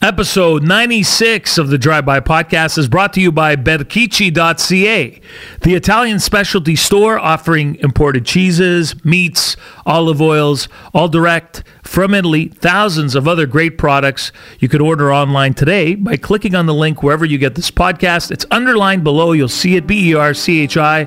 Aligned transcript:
Episode 0.00 0.62
96 0.62 1.58
of 1.58 1.70
the 1.70 1.76
Drive 1.76 2.06
By 2.06 2.20
Podcast 2.20 2.78
is 2.78 2.88
brought 2.88 3.12
to 3.14 3.20
you 3.20 3.32
by 3.32 3.56
Berchicci.ca, 3.56 5.20
the 5.62 5.74
Italian 5.74 6.20
specialty 6.20 6.76
store 6.76 7.18
offering 7.18 7.74
imported 7.80 8.24
cheeses, 8.24 9.04
meats, 9.04 9.56
olive 9.84 10.22
oils, 10.22 10.68
all 10.94 11.08
direct 11.08 11.64
from 11.82 12.14
Italy, 12.14 12.46
thousands 12.46 13.16
of 13.16 13.26
other 13.26 13.44
great 13.44 13.76
products. 13.76 14.30
You 14.60 14.68
could 14.68 14.80
order 14.80 15.12
online 15.12 15.54
today 15.54 15.96
by 15.96 16.16
clicking 16.16 16.54
on 16.54 16.66
the 16.66 16.74
link 16.74 17.02
wherever 17.02 17.24
you 17.24 17.36
get 17.36 17.56
this 17.56 17.72
podcast. 17.72 18.30
It's 18.30 18.46
underlined 18.52 19.02
below. 19.02 19.32
You'll 19.32 19.48
see 19.48 19.74
it 19.74 19.88
B 19.88 20.10
E 20.10 20.14
R 20.14 20.32
C 20.32 20.60
H 20.60 20.76
I 20.76 21.06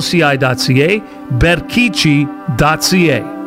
C 0.00 0.22
I.ca, 0.22 1.00
Berchicci.ca. 1.38 3.39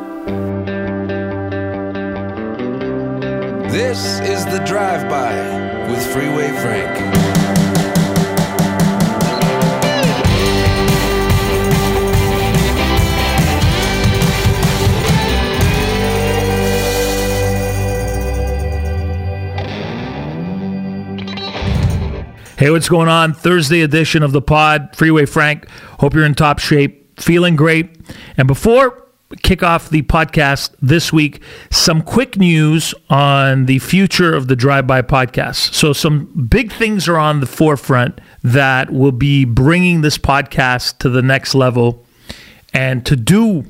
This 3.73 4.19
is 4.19 4.45
the 4.45 4.63
Drive 4.67 5.09
By 5.09 5.33
with 5.89 6.05
Freeway 6.13 6.49
Frank. 6.61 6.95
Hey, 22.59 22.69
what's 22.69 22.87
going 22.87 23.07
on? 23.07 23.33
Thursday 23.33 23.81
edition 23.81 24.21
of 24.21 24.33
the 24.33 24.41
pod. 24.43 24.95
Freeway 24.95 25.25
Frank. 25.25 25.67
Hope 25.99 26.13
you're 26.13 26.25
in 26.25 26.35
top 26.35 26.59
shape, 26.59 27.19
feeling 27.19 27.55
great. 27.55 27.97
And 28.37 28.47
before 28.47 29.02
kick 29.41 29.63
off 29.63 29.89
the 29.89 30.01
podcast 30.03 30.73
this 30.81 31.11
week, 31.11 31.41
some 31.71 32.01
quick 32.01 32.37
news 32.37 32.93
on 33.09 33.65
the 33.65 33.79
future 33.79 34.33
of 34.33 34.47
the 34.47 34.55
Drive 34.55 34.85
By 34.85 35.01
podcast. 35.01 35.73
So, 35.73 35.93
some 35.93 36.25
big 36.25 36.71
things 36.71 37.07
are 37.07 37.17
on 37.17 37.39
the 37.39 37.45
forefront 37.45 38.19
that 38.43 38.91
will 38.91 39.11
be 39.11 39.45
bringing 39.45 40.01
this 40.01 40.17
podcast 40.17 40.99
to 40.99 41.09
the 41.09 41.21
next 41.21 41.55
level. 41.55 42.05
And 42.73 43.05
to 43.05 43.15
do 43.15 43.65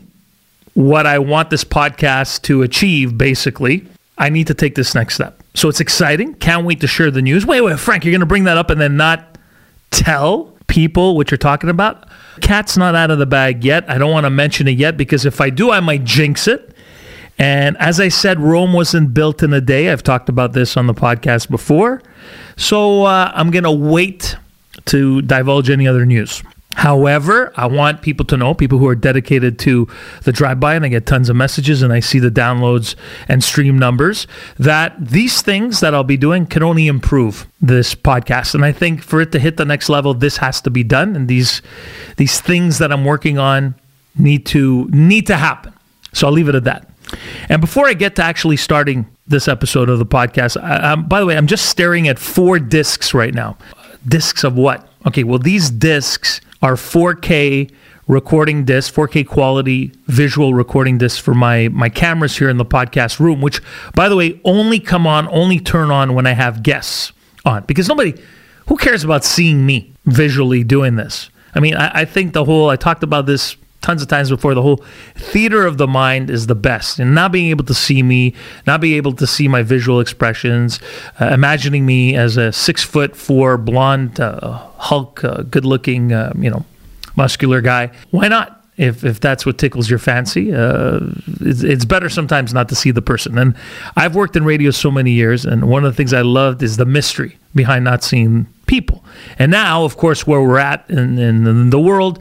what 0.73 1.05
I 1.05 1.19
want 1.19 1.49
this 1.49 1.63
podcast 1.63 2.41
to 2.43 2.61
achieve, 2.61 3.17
basically, 3.17 3.85
I 4.17 4.29
need 4.29 4.47
to 4.47 4.53
take 4.53 4.75
this 4.75 4.95
next 4.95 5.15
step. 5.15 5.41
So, 5.53 5.69
it's 5.69 5.79
exciting. 5.79 6.35
Can't 6.35 6.65
wait 6.65 6.81
to 6.81 6.87
share 6.87 7.11
the 7.11 7.21
news. 7.21 7.45
Wait, 7.45 7.61
wait, 7.61 7.79
Frank, 7.79 8.03
you're 8.03 8.11
going 8.11 8.19
to 8.21 8.25
bring 8.25 8.45
that 8.45 8.57
up 8.57 8.69
and 8.69 8.81
then 8.81 8.97
not 8.97 9.37
tell 9.91 10.52
people 10.67 11.15
what 11.15 11.31
you're 11.31 11.37
talking 11.37 11.69
about? 11.69 12.09
Cat's 12.41 12.77
not 12.77 12.95
out 12.95 13.11
of 13.11 13.19
the 13.19 13.25
bag 13.25 13.63
yet. 13.63 13.89
I 13.89 13.97
don't 13.97 14.11
want 14.11 14.25
to 14.25 14.29
mention 14.29 14.67
it 14.67 14.77
yet 14.77 14.97
because 14.97 15.25
if 15.25 15.39
I 15.41 15.49
do, 15.49 15.71
I 15.71 15.79
might 15.79 16.03
jinx 16.03 16.47
it. 16.47 16.75
And 17.37 17.77
as 17.77 17.99
I 17.99 18.09
said, 18.09 18.39
Rome 18.39 18.73
wasn't 18.73 19.13
built 19.13 19.41
in 19.41 19.53
a 19.53 19.61
day. 19.61 19.91
I've 19.91 20.03
talked 20.03 20.29
about 20.29 20.53
this 20.53 20.77
on 20.77 20.87
the 20.87 20.93
podcast 20.93 21.49
before. 21.49 22.01
So 22.57 23.03
uh, 23.03 23.31
I'm 23.33 23.49
going 23.49 23.63
to 23.63 23.71
wait 23.71 24.35
to 24.85 25.21
divulge 25.21 25.69
any 25.69 25.87
other 25.87 26.05
news. 26.05 26.43
However, 26.75 27.53
I 27.55 27.67
want 27.67 28.01
people 28.01 28.25
to 28.25 28.37
know, 28.37 28.53
people 28.53 28.79
who 28.79 28.87
are 28.87 28.95
dedicated 28.95 29.59
to 29.59 29.87
the 30.23 30.31
drive 30.31 30.59
by, 30.59 30.75
and 30.75 30.83
I 30.83 30.89
get 30.89 31.05
tons 31.05 31.29
of 31.29 31.35
messages 31.35 31.81
and 31.81 31.93
I 31.93 31.99
see 31.99 32.19
the 32.19 32.31
downloads 32.31 32.95
and 33.27 33.43
stream 33.43 33.77
numbers, 33.77 34.27
that 34.57 34.95
these 34.99 35.41
things 35.41 35.79
that 35.81 35.93
I'll 35.93 36.03
be 36.03 36.17
doing 36.17 36.45
can 36.45 36.63
only 36.63 36.87
improve 36.87 37.47
this 37.61 37.95
podcast. 37.95 38.55
And 38.55 38.65
I 38.65 38.71
think 38.71 39.03
for 39.03 39.21
it 39.21 39.31
to 39.33 39.39
hit 39.39 39.57
the 39.57 39.65
next 39.65 39.87
level, 39.87 40.13
this 40.13 40.37
has 40.37 40.61
to 40.61 40.69
be 40.69 40.83
done. 40.83 41.15
And 41.15 41.27
these 41.27 41.61
these 42.17 42.41
things 42.41 42.79
that 42.79 42.91
I'm 42.91 43.05
working 43.05 43.37
on 43.37 43.75
need 44.17 44.45
to 44.47 44.87
need 44.89 45.27
to 45.27 45.37
happen. 45.37 45.73
So 46.13 46.27
I'll 46.27 46.33
leave 46.33 46.49
it 46.49 46.55
at 46.55 46.63
that. 46.63 46.89
And 47.49 47.61
before 47.61 47.87
I 47.87 47.93
get 47.93 48.15
to 48.15 48.23
actually 48.23 48.57
starting 48.57 49.05
this 49.27 49.47
episode 49.47 49.89
of 49.89 49.99
the 49.99 50.05
podcast, 50.05 50.61
I, 50.61 50.95
by 50.95 51.19
the 51.19 51.25
way, 51.25 51.37
I'm 51.37 51.47
just 51.47 51.67
staring 51.67 52.07
at 52.07 52.17
four 52.17 52.59
discs 52.59 53.13
right 53.13 53.33
now. 53.33 53.57
Discs 54.07 54.43
of 54.43 54.55
what? 54.55 54.89
Okay, 55.05 55.23
well, 55.23 55.39
these 55.39 55.69
discs 55.69 56.41
are 56.63 56.75
4K 56.75 57.69
recording 58.07 58.63
discs, 58.63 58.95
4K 58.95 59.27
quality 59.27 59.91
visual 60.07 60.53
recording 60.53 60.97
discs 60.97 61.19
for 61.19 61.33
my 61.33 61.67
my 61.67 61.89
cameras 61.89 62.37
here 62.37 62.49
in 62.49 62.57
the 62.57 62.65
podcast 62.65 63.19
room, 63.19 63.41
which 63.41 63.61
by 63.93 64.09
the 64.09 64.15
way 64.15 64.39
only 64.45 64.79
come 64.79 65.05
on, 65.05 65.27
only 65.27 65.59
turn 65.59 65.91
on 65.91 66.15
when 66.15 66.25
I 66.25 66.31
have 66.31 66.63
guests 66.63 67.11
on, 67.45 67.65
because 67.65 67.89
nobody 67.89 68.15
who 68.67 68.77
cares 68.77 69.03
about 69.03 69.25
seeing 69.25 69.65
me 69.65 69.91
visually 70.05 70.63
doing 70.63 70.95
this. 70.95 71.29
I 71.53 71.59
mean, 71.59 71.75
I, 71.75 72.01
I 72.01 72.05
think 72.05 72.33
the 72.33 72.45
whole 72.45 72.69
I 72.69 72.77
talked 72.77 73.03
about 73.03 73.25
this 73.25 73.57
tons 73.83 74.01
of 74.01 74.07
times 74.07 74.29
before. 74.31 74.55
The 74.55 74.63
whole 74.63 74.83
theater 75.15 75.67
of 75.67 75.77
the 75.77 75.87
mind 75.87 76.31
is 76.31 76.47
the 76.47 76.55
best, 76.55 76.97
and 76.97 77.13
not 77.13 77.31
being 77.31 77.49
able 77.51 77.65
to 77.65 77.73
see 77.75 78.01
me, 78.01 78.33
not 78.65 78.81
being 78.81 78.95
able 78.95 79.13
to 79.13 79.27
see 79.27 79.47
my 79.47 79.61
visual 79.61 79.99
expressions, 79.99 80.79
uh, 81.19 81.27
imagining 81.27 81.85
me 81.85 82.15
as 82.15 82.37
a 82.37 82.51
six 82.51 82.83
foot 82.83 83.15
four 83.15 83.59
blonde 83.59 84.19
uh, 84.19 84.57
Hulk, 84.77 85.23
uh, 85.23 85.43
good 85.43 85.65
looking, 85.65 86.11
uh, 86.11 86.33
you 86.35 86.49
know, 86.49 86.65
muscular 87.15 87.61
guy. 87.61 87.91
Why 88.09 88.27
not? 88.27 88.61
If, 88.75 89.03
if 89.05 89.19
that's 89.19 89.45
what 89.45 89.59
tickles 89.59 89.87
your 89.87 89.99
fancy, 89.99 90.51
uh, 90.51 90.99
it's, 91.41 91.61
it's 91.61 91.85
better 91.85 92.09
sometimes 92.09 92.55
not 92.55 92.69
to 92.69 92.75
see 92.75 92.89
the 92.89 93.03
person. 93.03 93.37
And 93.37 93.55
I've 93.95 94.15
worked 94.15 94.35
in 94.35 94.45
radio 94.45 94.71
so 94.71 94.89
many 94.89 95.11
years, 95.11 95.45
and 95.45 95.69
one 95.69 95.85
of 95.85 95.93
the 95.93 95.95
things 95.95 96.11
I 96.11 96.23
loved 96.23 96.63
is 96.63 96.77
the 96.77 96.85
mystery 96.85 97.37
behind 97.53 97.85
not 97.85 98.03
seeing 98.03 98.47
people. 98.65 99.03
And 99.37 99.51
now, 99.51 99.83
of 99.83 99.95
course, 99.97 100.25
where 100.25 100.41
we're 100.41 100.57
at 100.57 100.89
in, 100.89 101.19
in, 101.19 101.45
in 101.45 101.69
the 101.69 101.79
world, 101.79 102.17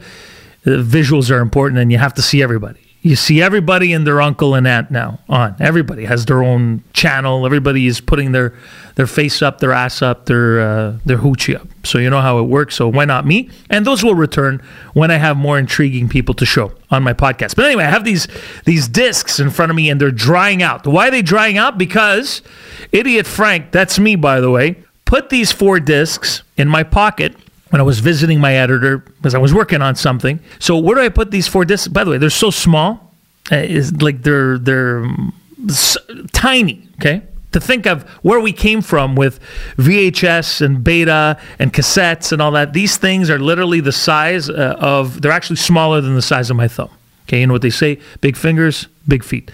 visuals 0.65 1.31
are 1.31 1.39
important 1.39 1.79
and 1.79 1.91
you 1.91 1.97
have 1.97 2.13
to 2.15 2.21
see 2.21 2.41
everybody. 2.41 2.79
You 3.01 3.17
see 3.17 3.41
everybody 3.41 3.91
and 3.91 4.07
their 4.07 4.21
uncle 4.21 4.55
and 4.55 4.65
aunt 4.65 4.89
now 4.89 5.19
on. 5.27 5.57
Everybody 5.59 6.05
has 6.05 6.25
their 6.25 6.41
own 6.41 6.85
channel. 6.93 7.45
Everybody 7.45 7.85
is 7.85 7.99
putting 7.99 8.31
their 8.31 8.53
their 8.95 9.07
face 9.07 9.41
up, 9.41 9.59
their 9.59 9.73
ass 9.73 10.01
up, 10.01 10.25
their 10.25 10.61
uh, 10.61 10.97
their 11.05 11.17
hoochie 11.17 11.53
up. 11.53 11.67
So 11.83 11.97
you 11.97 12.09
know 12.09 12.21
how 12.21 12.39
it 12.39 12.43
works. 12.43 12.75
So 12.75 12.87
why 12.87 13.03
not 13.03 13.25
me? 13.25 13.49
And 13.69 13.85
those 13.85 14.05
will 14.05 14.15
return 14.15 14.61
when 14.93 15.11
I 15.11 15.17
have 15.17 15.35
more 15.35 15.59
intriguing 15.59 16.07
people 16.07 16.33
to 16.35 16.45
show 16.45 16.71
on 16.91 17.03
my 17.03 17.13
podcast. 17.13 17.57
But 17.57 17.65
anyway, 17.65 17.83
I 17.83 17.89
have 17.89 18.05
these 18.05 18.25
these 18.63 18.87
discs 18.87 19.37
in 19.37 19.49
front 19.49 19.69
of 19.69 19.75
me 19.75 19.89
and 19.89 19.99
they're 19.99 20.09
drying 20.09 20.63
out. 20.63 20.87
Why 20.87 21.09
are 21.09 21.11
they 21.11 21.21
drying 21.21 21.57
out? 21.57 21.77
Because 21.77 22.41
idiot 22.93 23.27
Frank, 23.27 23.73
that's 23.73 23.99
me 23.99 24.15
by 24.15 24.39
the 24.39 24.49
way, 24.49 24.77
put 25.03 25.27
these 25.27 25.51
four 25.51 25.81
discs 25.81 26.43
in 26.55 26.69
my 26.69 26.83
pocket 26.83 27.35
when 27.73 27.79
I 27.79 27.83
was 27.83 28.01
visiting 28.01 28.39
my 28.39 28.53
editor 28.53 28.99
because 28.99 29.33
I 29.33 29.39
was 29.39 29.51
working 29.51 29.81
on 29.81 29.95
something. 29.95 30.39
So 30.59 30.77
where 30.77 30.93
do 30.93 31.01
I 31.01 31.09
put 31.09 31.31
these 31.31 31.47
four 31.47 31.65
discs? 31.65 31.87
By 31.87 32.03
the 32.03 32.11
way, 32.11 32.19
they're 32.19 32.29
so 32.29 32.51
small. 32.51 33.11
Uh, 33.51 33.55
is 33.55 33.99
like 33.99 34.21
they're 34.21 34.59
they're 34.59 35.03
s- 35.67 35.97
tiny. 36.33 36.87
Okay. 36.99 37.23
To 37.53 37.59
think 37.59 37.87
of 37.87 38.03
where 38.21 38.39
we 38.39 38.53
came 38.53 38.83
from 38.83 39.15
with 39.15 39.39
VHS 39.77 40.61
and 40.63 40.83
beta 40.83 41.39
and 41.57 41.73
cassettes 41.73 42.31
and 42.31 42.43
all 42.43 42.51
that, 42.51 42.73
these 42.73 42.97
things 42.97 43.31
are 43.31 43.39
literally 43.39 43.79
the 43.79 43.91
size 43.91 44.51
uh, 44.51 44.75
of, 44.79 45.21
they're 45.23 45.31
actually 45.31 45.55
smaller 45.55 45.99
than 45.99 46.13
the 46.13 46.21
size 46.21 46.51
of 46.51 46.55
my 46.57 46.67
thumb. 46.67 46.91
Okay, 47.27 47.39
you 47.39 47.47
know 47.47 47.53
what 47.53 47.63
they 47.63 47.69
say? 47.71 47.99
Big 48.21 48.37
fingers, 48.37 48.87
big 49.07 49.23
feet. 49.23 49.49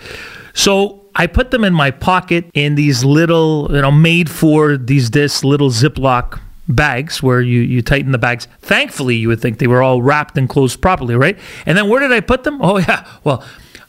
So 0.53 1.06
I 1.16 1.28
put 1.28 1.51
them 1.51 1.63
in 1.63 1.74
my 1.74 1.91
pocket 1.91 2.46
in 2.53 2.75
these 2.75 3.06
little, 3.06 3.69
you 3.72 3.81
know, 3.81 3.91
made 3.91 4.30
for 4.30 4.75
these 4.78 5.09
discs, 5.09 5.44
little 5.46 5.69
Ziploc 5.69 6.40
bags 6.69 7.22
where 7.22 7.41
you, 7.41 7.62
you 7.62 7.81
tighten 7.81 8.12
the 8.12 8.18
bags. 8.18 8.47
Thankfully, 8.62 9.16
you 9.16 9.28
would 9.28 9.41
think 9.41 9.57
they 9.57 9.68
were 9.68 9.81
all 9.81 10.02
wrapped 10.02 10.38
and 10.38 10.47
closed 10.47 10.81
properly, 10.81 11.16
right? 11.16 11.38
And 11.66 11.78
then 11.78 11.90
where 11.90 12.00
did 12.00 12.12
I 12.12 12.22
put 12.22 12.44
them? 12.44 12.59
Oh, 12.69 12.78
yeah. 12.78 13.07
Well, 13.24 13.44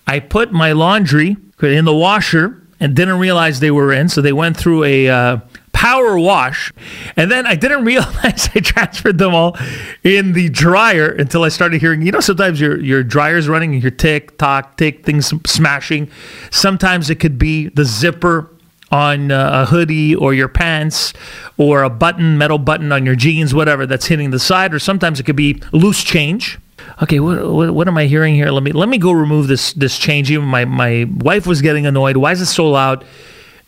I 0.06 0.20
put 0.20 0.52
my 0.52 0.72
laundry 0.72 1.36
in 1.60 1.84
the 1.84 1.94
washer 1.94 2.66
and 2.78 2.96
didn't 2.96 3.18
realize 3.18 3.60
they 3.60 3.70
were 3.70 3.92
in. 3.92 4.08
So 4.08 4.22
they 4.22 4.32
went 4.32 4.56
through 4.56 4.84
a 4.84 5.08
uh, 5.08 5.40
power 5.72 6.18
wash. 6.18 6.72
And 7.16 7.30
then 7.30 7.46
I 7.46 7.56
didn't 7.56 7.84
realize 7.86 8.48
I 8.54 8.60
transferred 8.60 9.18
them 9.18 9.34
all 9.34 9.58
in 10.02 10.32
the 10.32 10.48
dryer 10.48 11.08
until 11.10 11.42
I 11.42 11.48
started 11.50 11.82
hearing, 11.82 12.00
you 12.00 12.12
know, 12.12 12.20
sometimes 12.20 12.58
your, 12.58 12.80
your 12.80 13.02
dryer's 13.02 13.48
running 13.48 13.74
and 13.74 13.82
your 13.82 13.90
tick, 13.90 14.38
tock, 14.38 14.78
tick, 14.78 15.04
things 15.04 15.32
smashing. 15.46 16.10
Sometimes 16.50 17.10
it 17.10 17.16
could 17.16 17.38
be 17.38 17.68
the 17.68 17.84
zipper 17.84 18.50
on 18.90 19.30
uh, 19.30 19.62
a 19.62 19.66
hoodie 19.66 20.14
or 20.14 20.34
your 20.34 20.48
pants 20.48 21.12
or 21.56 21.82
a 21.82 21.90
button, 21.90 22.36
metal 22.36 22.58
button 22.58 22.92
on 22.92 23.06
your 23.06 23.14
jeans, 23.14 23.54
whatever 23.54 23.86
that's 23.86 24.06
hitting 24.06 24.30
the 24.30 24.38
side, 24.38 24.74
or 24.74 24.78
sometimes 24.78 25.20
it 25.20 25.24
could 25.24 25.36
be 25.36 25.62
loose 25.72 26.02
change. 26.02 26.58
Okay, 27.02 27.20
what, 27.20 27.50
what, 27.50 27.74
what 27.74 27.88
am 27.88 27.96
I 27.96 28.06
hearing 28.06 28.34
here? 28.34 28.50
Let 28.50 28.62
me 28.62 28.72
let 28.72 28.88
me 28.88 28.98
go 28.98 29.12
remove 29.12 29.48
this 29.48 29.72
this 29.74 29.98
change. 29.98 30.30
Even 30.30 30.46
my 30.46 30.64
my 30.64 31.06
wife 31.18 31.46
was 31.46 31.62
getting 31.62 31.86
annoyed. 31.86 32.16
Why 32.16 32.32
is 32.32 32.40
it 32.40 32.46
so 32.46 32.68
loud? 32.68 33.04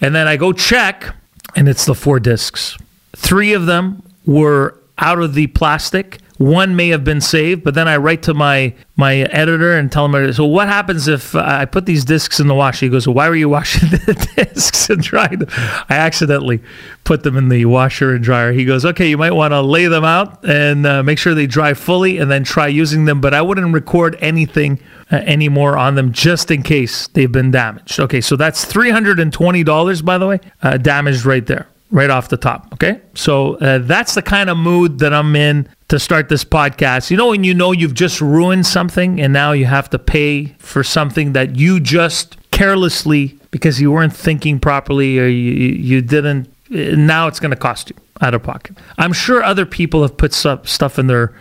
And 0.00 0.14
then 0.14 0.26
I 0.26 0.36
go 0.36 0.52
check, 0.52 1.14
and 1.54 1.68
it's 1.68 1.84
the 1.84 1.94
four 1.94 2.18
discs. 2.18 2.76
Three 3.14 3.52
of 3.52 3.66
them 3.66 4.02
were 4.26 4.78
out 4.98 5.20
of 5.20 5.34
the 5.34 5.46
plastic 5.48 6.18
one 6.42 6.76
may 6.76 6.88
have 6.88 7.04
been 7.04 7.20
saved, 7.20 7.62
but 7.62 7.74
then 7.74 7.88
I 7.88 7.96
write 7.96 8.22
to 8.24 8.34
my 8.34 8.74
my 8.96 9.16
editor 9.16 9.76
and 9.76 9.90
tell 9.90 10.04
him, 10.04 10.32
so 10.32 10.44
what 10.44 10.68
happens 10.68 11.08
if 11.08 11.34
I 11.34 11.64
put 11.64 11.86
these 11.86 12.04
discs 12.04 12.40
in 12.40 12.46
the 12.46 12.54
washer? 12.54 12.86
He 12.86 12.90
goes, 12.90 13.08
why 13.08 13.28
were 13.28 13.34
you 13.34 13.48
washing 13.58 13.88
the 13.88 14.28
discs 14.36 14.90
and 14.90 15.02
drying 15.02 15.38
them? 15.38 15.48
I 15.50 15.96
accidentally 15.96 16.62
put 17.04 17.22
them 17.22 17.36
in 17.36 17.48
the 17.48 17.64
washer 17.64 18.14
and 18.14 18.22
dryer. 18.22 18.52
He 18.52 18.64
goes, 18.64 18.84
okay, 18.84 19.08
you 19.08 19.16
might 19.16 19.32
want 19.32 19.52
to 19.52 19.62
lay 19.62 19.86
them 19.86 20.04
out 20.04 20.44
and 20.44 20.86
uh, 20.86 21.02
make 21.02 21.18
sure 21.18 21.34
they 21.34 21.46
dry 21.46 21.74
fully 21.74 22.18
and 22.18 22.30
then 22.30 22.44
try 22.44 22.66
using 22.66 23.06
them, 23.06 23.20
but 23.20 23.34
I 23.34 23.42
wouldn't 23.42 23.72
record 23.72 24.16
anything 24.20 24.78
uh, 25.10 25.16
anymore 25.16 25.78
on 25.78 25.94
them 25.94 26.12
just 26.12 26.50
in 26.50 26.62
case 26.62 27.08
they've 27.08 27.32
been 27.32 27.50
damaged. 27.50 27.98
Okay, 27.98 28.20
so 28.20 28.36
that's 28.36 28.64
$320, 28.64 30.04
by 30.04 30.18
the 30.18 30.26
way, 30.26 30.40
uh, 30.62 30.76
damaged 30.76 31.24
right 31.24 31.46
there 31.46 31.66
right 31.92 32.10
off 32.10 32.28
the 32.28 32.36
top. 32.36 32.72
Okay. 32.72 33.00
So 33.14 33.56
uh, 33.56 33.78
that's 33.78 34.14
the 34.14 34.22
kind 34.22 34.50
of 34.50 34.56
mood 34.56 34.98
that 35.00 35.12
I'm 35.12 35.36
in 35.36 35.68
to 35.92 35.98
start 35.98 36.30
this 36.30 36.42
podcast. 36.42 37.10
You 37.10 37.18
know, 37.18 37.28
when 37.28 37.44
you 37.44 37.52
know 37.52 37.70
you've 37.70 37.92
just 37.92 38.22
ruined 38.22 38.64
something 38.64 39.20
and 39.20 39.30
now 39.30 39.52
you 39.52 39.66
have 39.66 39.90
to 39.90 39.98
pay 39.98 40.46
for 40.58 40.82
something 40.82 41.34
that 41.34 41.56
you 41.56 41.80
just 41.80 42.38
carelessly, 42.50 43.38
because 43.50 43.78
you 43.78 43.92
weren't 43.92 44.16
thinking 44.16 44.58
properly 44.58 45.18
or 45.18 45.26
you, 45.26 45.52
you 45.52 46.00
didn't, 46.00 46.50
now 46.70 47.26
it's 47.26 47.38
going 47.38 47.50
to 47.50 47.58
cost 47.58 47.90
you 47.90 47.96
out 48.22 48.32
of 48.32 48.42
pocket. 48.42 48.78
I'm 48.96 49.12
sure 49.12 49.42
other 49.42 49.66
people 49.66 50.00
have 50.00 50.16
put 50.16 50.32
stuff 50.32 50.98
in 50.98 51.08
their 51.08 51.38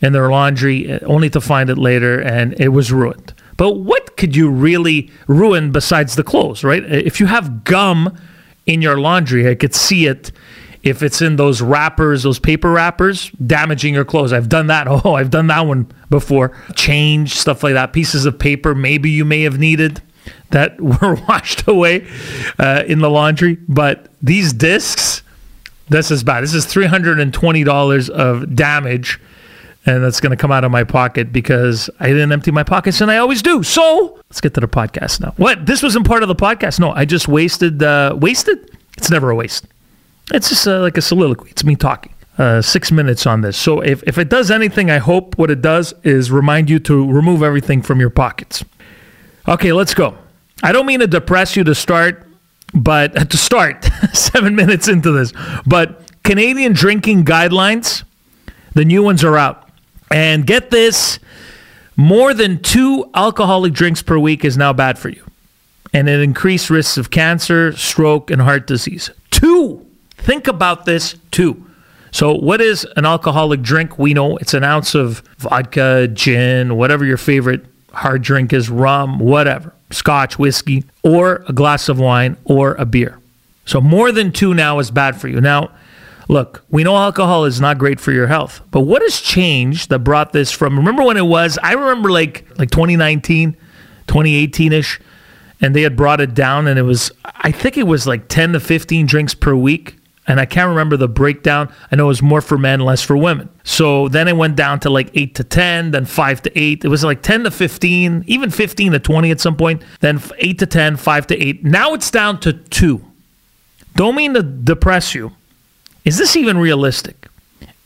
in 0.00 0.14
their 0.14 0.30
laundry 0.30 0.90
uh, 0.90 1.00
only 1.02 1.28
to 1.28 1.40
find 1.42 1.68
it 1.68 1.76
later 1.76 2.22
and 2.22 2.58
it 2.58 2.68
was 2.68 2.90
ruined. 2.90 3.34
But 3.58 3.72
what 3.72 4.16
could 4.16 4.34
you 4.34 4.48
really 4.48 5.10
ruin 5.26 5.72
besides 5.72 6.16
the 6.16 6.24
clothes, 6.24 6.64
right? 6.64 6.82
If 6.90 7.20
you 7.20 7.26
have 7.26 7.64
gum 7.64 8.18
in 8.64 8.80
your 8.80 8.98
laundry, 8.98 9.46
I 9.46 9.56
could 9.56 9.74
see 9.74 10.06
it 10.06 10.32
if 10.82 11.02
it's 11.02 11.20
in 11.20 11.36
those 11.36 11.60
wrappers, 11.60 12.22
those 12.22 12.38
paper 12.38 12.70
wrappers, 12.70 13.30
damaging 13.44 13.94
your 13.94 14.04
clothes. 14.04 14.32
I've 14.32 14.48
done 14.48 14.68
that. 14.68 14.86
Oh, 14.90 15.14
I've 15.14 15.30
done 15.30 15.46
that 15.46 15.66
one 15.66 15.90
before. 16.10 16.56
Change, 16.74 17.34
stuff 17.34 17.62
like 17.62 17.74
that. 17.74 17.92
Pieces 17.92 18.26
of 18.26 18.38
paper 18.38 18.74
maybe 18.74 19.10
you 19.10 19.24
may 19.24 19.42
have 19.42 19.58
needed 19.58 20.02
that 20.50 20.80
were 21.02 21.14
washed 21.28 21.66
away 21.66 22.06
uh, 22.58 22.82
in 22.86 22.98
the 22.98 23.10
laundry. 23.10 23.56
But 23.68 24.08
these 24.20 24.52
discs, 24.52 25.22
this 25.88 26.10
is 26.10 26.24
bad. 26.24 26.42
This 26.42 26.54
is 26.54 26.66
$320 26.66 28.10
of 28.10 28.54
damage 28.54 29.20
and 29.86 30.04
that's 30.04 30.20
going 30.20 30.30
to 30.30 30.36
come 30.36 30.52
out 30.52 30.64
of 30.64 30.70
my 30.70 30.84
pocket 30.84 31.32
because 31.32 31.88
I 31.98 32.08
didn't 32.08 32.32
empty 32.32 32.50
my 32.50 32.62
pockets, 32.62 33.00
and 33.00 33.10
I 33.10 33.16
always 33.16 33.42
do. 33.42 33.62
So 33.62 34.20
let's 34.28 34.40
get 34.40 34.54
to 34.54 34.60
the 34.60 34.68
podcast 34.68 35.20
now. 35.20 35.32
What? 35.36 35.66
This 35.66 35.82
wasn't 35.82 36.06
part 36.06 36.22
of 36.22 36.28
the 36.28 36.34
podcast? 36.34 36.78
No, 36.78 36.90
I 36.90 37.04
just 37.04 37.28
wasted. 37.28 37.82
Uh, 37.82 38.14
wasted? 38.18 38.76
It's 38.98 39.10
never 39.10 39.30
a 39.30 39.34
waste. 39.34 39.66
It's 40.32 40.48
just 40.48 40.66
uh, 40.66 40.80
like 40.80 40.96
a 40.96 41.02
soliloquy. 41.02 41.50
It's 41.50 41.64
me 41.64 41.76
talking. 41.76 42.14
Uh, 42.38 42.62
six 42.62 42.90
minutes 42.90 43.26
on 43.26 43.42
this. 43.42 43.56
So 43.56 43.80
if, 43.80 44.02
if 44.04 44.16
it 44.16 44.28
does 44.30 44.50
anything, 44.50 44.90
I 44.90 44.98
hope 44.98 45.36
what 45.36 45.50
it 45.50 45.60
does 45.60 45.92
is 46.04 46.30
remind 46.30 46.70
you 46.70 46.78
to 46.80 47.12
remove 47.12 47.42
everything 47.42 47.82
from 47.82 48.00
your 48.00 48.08
pockets. 48.08 48.64
Okay, 49.46 49.72
let's 49.72 49.92
go. 49.92 50.16
I 50.62 50.72
don't 50.72 50.86
mean 50.86 51.00
to 51.00 51.06
depress 51.06 51.56
you 51.56 51.64
to 51.64 51.74
start, 51.74 52.26
but 52.72 53.30
to 53.30 53.36
start 53.36 53.84
seven 54.12 54.54
minutes 54.54 54.88
into 54.88 55.10
this, 55.12 55.32
but 55.66 56.10
Canadian 56.22 56.72
drinking 56.72 57.24
guidelines, 57.24 58.04
the 58.74 58.84
new 58.84 59.02
ones 59.02 59.24
are 59.24 59.36
out. 59.36 59.68
And 60.10 60.46
get 60.46 60.70
this 60.70 61.18
more 61.96 62.32
than 62.34 62.62
two 62.62 63.10
alcoholic 63.14 63.72
drinks 63.72 64.02
per 64.02 64.18
week 64.18 64.44
is 64.44 64.56
now 64.56 64.72
bad 64.72 64.98
for 64.98 65.08
you. 65.08 65.24
And 65.92 66.08
it 66.08 66.20
increased 66.20 66.70
risks 66.70 66.96
of 66.96 67.10
cancer, 67.10 67.76
stroke, 67.76 68.30
and 68.30 68.40
heart 68.40 68.66
disease. 68.66 69.10
Two. 69.30 69.89
Think 70.22 70.46
about 70.48 70.84
this, 70.84 71.16
too. 71.30 71.66
So, 72.12 72.34
what 72.34 72.60
is 72.60 72.86
an 72.96 73.04
alcoholic 73.06 73.62
drink? 73.62 73.98
We 73.98 74.14
know 74.14 74.36
it's 74.38 74.54
an 74.54 74.64
ounce 74.64 74.94
of 74.94 75.20
vodka, 75.38 76.08
gin, 76.08 76.76
whatever 76.76 77.04
your 77.04 77.16
favorite 77.16 77.64
hard 77.92 78.22
drink 78.22 78.52
is, 78.52 78.68
rum, 78.68 79.18
whatever, 79.18 79.72
scotch, 79.90 80.38
whiskey, 80.38 80.84
or 81.02 81.44
a 81.48 81.52
glass 81.52 81.88
of 81.88 81.98
wine 82.00 82.36
or 82.44 82.74
a 82.74 82.84
beer. 82.84 83.18
So, 83.64 83.80
more 83.80 84.10
than 84.10 84.32
two 84.32 84.54
now 84.54 84.78
is 84.78 84.90
bad 84.90 85.20
for 85.20 85.28
you. 85.28 85.40
Now, 85.40 85.70
Look, 86.30 86.64
we 86.70 86.84
know 86.84 86.96
alcohol 86.96 87.44
is 87.44 87.60
not 87.60 87.78
great 87.78 87.98
for 87.98 88.12
your 88.12 88.28
health, 88.28 88.60
but 88.70 88.82
what 88.82 89.02
has 89.02 89.20
changed 89.20 89.90
that 89.90 89.98
brought 89.98 90.32
this 90.32 90.52
from? 90.52 90.76
Remember 90.76 91.02
when 91.02 91.16
it 91.16 91.26
was? 91.26 91.58
I 91.60 91.72
remember 91.72 92.08
like 92.08 92.46
like 92.56 92.70
2019, 92.70 93.54
2018 94.06 94.72
ish, 94.72 95.00
and 95.60 95.74
they 95.74 95.82
had 95.82 95.96
brought 95.96 96.20
it 96.20 96.32
down, 96.32 96.68
and 96.68 96.78
it 96.78 96.82
was 96.82 97.10
I 97.24 97.50
think 97.50 97.76
it 97.76 97.82
was 97.82 98.06
like 98.06 98.28
10 98.28 98.52
to 98.52 98.60
15 98.60 99.06
drinks 99.06 99.34
per 99.34 99.56
week. 99.56 99.96
And 100.30 100.38
I 100.38 100.46
can't 100.46 100.68
remember 100.68 100.96
the 100.96 101.08
breakdown. 101.08 101.74
I 101.90 101.96
know 101.96 102.04
it 102.04 102.06
was 102.06 102.22
more 102.22 102.40
for 102.40 102.56
men, 102.56 102.78
less 102.78 103.02
for 103.02 103.16
women. 103.16 103.48
So 103.64 104.06
then 104.06 104.28
it 104.28 104.36
went 104.36 104.54
down 104.54 104.78
to 104.80 104.88
like 104.88 105.10
8 105.12 105.34
to 105.34 105.42
10, 105.42 105.90
then 105.90 106.04
5 106.04 106.42
to 106.42 106.56
8. 106.56 106.84
It 106.84 106.88
was 106.88 107.02
like 107.02 107.20
10 107.22 107.42
to 107.42 107.50
15, 107.50 108.22
even 108.28 108.50
15 108.50 108.92
to 108.92 109.00
20 109.00 109.30
at 109.32 109.40
some 109.40 109.56
point, 109.56 109.82
then 109.98 110.22
8 110.38 110.56
to 110.60 110.66
10, 110.66 110.98
5 110.98 111.26
to 111.26 111.36
8. 111.36 111.64
Now 111.64 111.94
it's 111.94 112.12
down 112.12 112.38
to 112.40 112.52
2. 112.52 113.04
Don't 113.96 114.14
mean 114.14 114.34
to 114.34 114.44
depress 114.44 115.16
you, 115.16 115.32
is 116.04 116.16
this 116.16 116.36
even 116.36 116.58
realistic? 116.58 117.26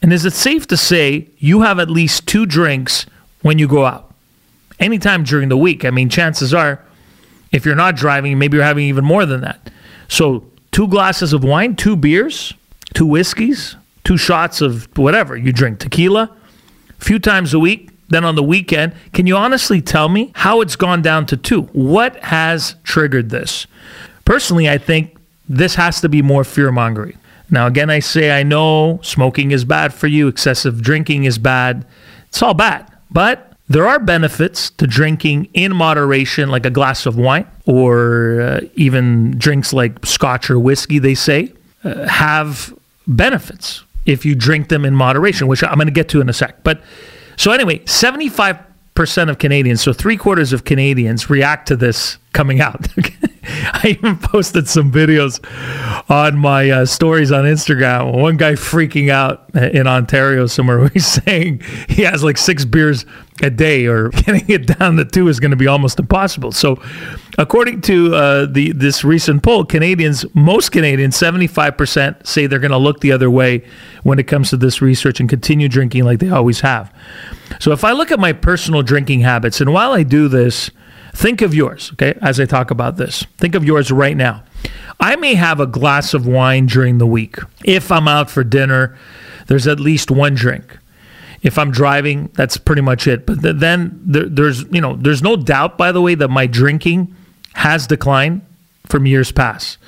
And 0.03 0.13
is 0.13 0.27
it 0.27 0.35
safe 0.35 0.67
to 0.67 0.77
say 0.77 1.31
you 1.39 1.63
have 1.63 1.79
at 1.79 1.89
least 1.89 2.29
two 2.29 2.45
drinks 2.45 3.07
when 3.41 3.59
you 3.59 3.67
go 3.67 3.87
out? 3.87 4.13
Anytime 4.79 5.25
during 5.25 5.49
the 5.49 5.57
week. 5.57 5.87
I 5.87 5.91
mean, 5.91 6.11
chances 6.11 6.53
are, 6.53 6.85
if 7.53 7.65
you're 7.65 7.75
not 7.75 7.97
driving, 7.97 8.39
maybe 8.39 8.59
you're 8.59 8.67
having 8.67 8.85
even 8.85 9.03
more 9.03 9.25
than 9.25 9.41
that. 9.41 9.71
So, 10.09 10.45
two 10.75 10.89
glasses 10.89 11.33
of 11.33 11.45
wine, 11.45 11.77
two 11.77 11.95
beers, 11.95 12.53
two 12.95 13.07
whiskeys, 13.07 13.77
two 14.03 14.17
shots 14.17 14.61
of 14.61 14.89
whatever 14.99 15.37
you 15.37 15.53
drink, 15.53 15.79
tequila, 15.79 16.37
a 16.91 17.05
few 17.05 17.21
times 17.21 17.55
a 17.55 17.61
week. 17.61 17.91
Then 18.09 18.25
on 18.25 18.35
the 18.35 18.43
weekend, 18.43 18.93
can 19.13 19.27
you 19.27 19.37
honestly 19.37 19.81
tell 19.81 20.09
me 20.09 20.33
how 20.35 20.61
it's 20.61 20.75
gone 20.75 21.01
down 21.01 21.27
to 21.27 21.37
two? 21.37 21.63
What 21.73 22.17
has 22.25 22.75
triggered 22.83 23.31
this? 23.31 23.67
Personally, 24.25 24.69
I 24.69 24.79
think 24.79 25.17
this 25.49 25.77
has 25.77 26.01
to 26.01 26.09
be 26.09 26.23
more 26.23 26.43
fear 26.43 26.73
mongering. 26.73 27.19
Now, 27.51 27.69
again, 27.69 27.89
I 27.89 28.01
say 28.01 28.37
I 28.37 28.43
know 28.43 28.99
smoking 29.03 29.53
is 29.53 29.65
bad 29.65 29.95
for 29.95 30.09
you, 30.09 30.27
excessive 30.27 30.83
drinking 30.83 31.23
is 31.23 31.39
bad. 31.39 31.87
It's 32.29 32.43
all 32.43 32.53
bad. 32.53 32.93
But 33.13 33.53
there 33.69 33.87
are 33.87 33.99
benefits 33.99 34.71
to 34.71 34.87
drinking 34.87 35.49
in 35.55 35.75
moderation, 35.75 36.51
like 36.51 36.67
a 36.67 36.71
glass 36.71 37.07
of 37.07 37.17
wine 37.17 37.47
or 37.67 38.41
uh, 38.41 38.61
even 38.75 39.39
drinks 39.39 39.73
like 39.73 40.05
scotch 40.05 40.51
or 40.51 40.59
whiskey, 40.59 40.99
they 40.99 41.15
say, 41.15 41.53
uh, 41.83 42.07
have 42.07 42.75
benefits 43.07 43.85
if 44.05 44.27
you 44.27 44.35
drink 44.35 44.69
them 44.69 44.85
in 44.85 44.95
moderation, 44.95 45.47
which 45.47 45.63
I'm 45.63 45.77
going 45.77 45.87
to 45.87 45.93
get 45.93 46.09
to 46.11 46.21
in 46.21 46.29
a 46.29 46.33
sec. 46.33 46.63
But 46.63 46.83
so, 47.37 47.53
anyway, 47.53 47.79
75% 47.81 49.31
of 49.31 49.39
Canadians, 49.39 49.81
so 49.81 49.93
three 49.93 50.19
quarters 50.19 50.53
of 50.53 50.65
Canadians, 50.65 51.31
react 51.31 51.69
to 51.69 51.77
this 51.77 52.19
coming 52.33 52.61
out. 52.61 52.87
I 53.73 53.97
even 53.99 54.17
posted 54.19 54.69
some 54.69 54.91
videos 54.91 55.41
on 56.11 56.39
my 56.39 56.71
uh, 56.71 56.87
stories 56.87 57.31
on 57.31 57.45
Instagram. 57.45 58.19
One 58.19 58.37
guy 58.37 58.53
freaking 58.53 59.11
out 59.11 59.55
in 59.55 59.87
Ontario 59.87 60.47
somewhere 60.47 60.79
where 60.81 60.89
he's 60.89 61.07
saying 61.07 61.61
he 61.89 62.03
has 62.03 62.25
like 62.25 62.39
six 62.39 62.65
beers 62.65 63.05
a 63.43 63.51
day, 63.51 63.87
or 63.87 64.09
getting 64.11 64.49
it 64.49 64.79
down 64.79 64.97
to 64.97 65.05
two 65.05 65.29
is 65.29 65.41
going 65.41 65.51
to 65.51 65.57
be 65.57 65.67
almost 65.67 65.99
impossible. 65.99 66.53
So, 66.53 66.81
according 67.37 67.83
to 67.83 68.15
uh, 68.15 68.47
the 68.47 68.73
this 68.73 69.05
recent 69.05 69.43
poll, 69.43 69.65
Canadians, 69.65 70.25
most 70.35 70.71
Canadians, 70.71 71.17
seventy 71.17 71.47
five 71.47 71.77
percent 71.77 72.27
say 72.27 72.47
they're 72.47 72.59
going 72.59 72.71
to 72.71 72.79
look 72.79 73.01
the 73.01 73.13
other 73.13 73.31
way 73.31 73.63
when 74.05 74.19
it 74.19 74.27
comes 74.27 74.51
to 74.51 74.57
this 74.57 74.81
research 74.81 75.21
and 75.21 75.29
continue 75.29 75.69
drinking 75.69 76.05
like 76.05 76.21
they 76.21 76.31
always 76.31 76.61
have. 76.61 76.95
So, 77.61 77.73
if 77.73 77.85
I 77.85 77.93
look 77.93 78.11
at 78.11 78.19
my 78.19 78.33
personal 78.33 78.83
drinking 78.83 79.21
habits, 79.21 79.61
and 79.61 79.73
while 79.73 79.93
I 79.93 80.03
do 80.03 80.29
this 80.29 80.71
Think 81.15 81.43
of 81.43 81.55
yours, 81.55 81.91
okay, 81.93 82.19
as 82.21 82.41
I 82.41 82.45
talk 82.45 82.71
about 82.71 82.97
this. 82.97 83.25
Think 83.39 83.55
of 83.55 83.65
yours 83.65 83.91
right 83.91 84.17
now. 84.17 84.43
I 85.01 85.17
may 85.17 85.35
have 85.35 85.61
a 85.61 85.67
glass 85.67 86.13
of 86.13 86.27
wine 86.27 86.67
during 86.67 86.99
the 86.99 87.07
week. 87.07 87.37
If 87.65 87.91
I'm 87.93 88.09
out 88.09 88.31
for 88.31 88.45
dinner, 88.45 88.97
there's 89.47 89.67
at 89.67 89.81
least 89.81 90.11
one 90.11 90.35
drink. 90.35 90.79
If 91.43 91.59
I'm 91.59 91.71
driving, 91.71 92.31
that's 92.35 92.57
pretty 92.57 92.83
much 92.83 93.07
it. 93.07 93.27
But 93.27 93.61
then 93.61 94.01
there, 94.05 94.29
there's, 94.29 94.65
you 94.73 94.81
know, 94.81 94.97
there's 94.97 95.23
no 95.23 95.37
doubt, 95.37 95.77
by 95.79 95.93
the 95.93 96.01
way, 96.01 96.15
that 96.15 96.29
my 96.29 96.47
drinking 96.47 97.15
has 97.55 97.87
declined 97.87 98.41
from 98.87 99.07
years 99.07 99.31
past. 99.31 99.79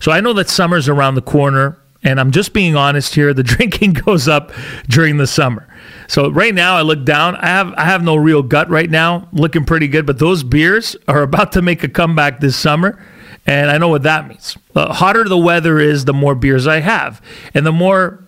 So 0.00 0.12
I 0.12 0.20
know 0.20 0.32
that 0.34 0.48
summer's 0.48 0.88
around 0.88 1.14
the 1.14 1.22
corner, 1.22 1.78
and 2.02 2.20
I'm 2.20 2.32
just 2.32 2.52
being 2.52 2.76
honest 2.76 3.14
here. 3.14 3.32
The 3.32 3.42
drinking 3.44 3.94
goes 3.94 4.28
up 4.28 4.52
during 4.88 5.16
the 5.16 5.26
summer. 5.26 5.66
So 6.08 6.30
right 6.30 6.54
now 6.54 6.76
I 6.76 6.82
look 6.82 7.04
down. 7.04 7.36
I 7.36 7.46
have 7.46 7.74
I 7.74 7.84
have 7.84 8.02
no 8.02 8.16
real 8.16 8.42
gut 8.42 8.68
right 8.68 8.90
now. 8.90 9.28
Looking 9.32 9.64
pretty 9.64 9.88
good, 9.88 10.06
but 10.06 10.18
those 10.18 10.42
beers 10.42 10.96
are 11.08 11.22
about 11.22 11.52
to 11.52 11.62
make 11.62 11.82
a 11.82 11.88
comeback 11.88 12.40
this 12.40 12.56
summer. 12.56 13.02
And 13.46 13.70
I 13.70 13.78
know 13.78 13.88
what 13.88 14.02
that 14.02 14.26
means. 14.26 14.56
The 14.72 14.86
hotter 14.86 15.24
the 15.24 15.38
weather 15.38 15.78
is, 15.78 16.04
the 16.04 16.12
more 16.12 16.34
beers 16.34 16.66
I 16.66 16.80
have. 16.80 17.22
And 17.54 17.64
the 17.64 17.72
more 17.72 18.24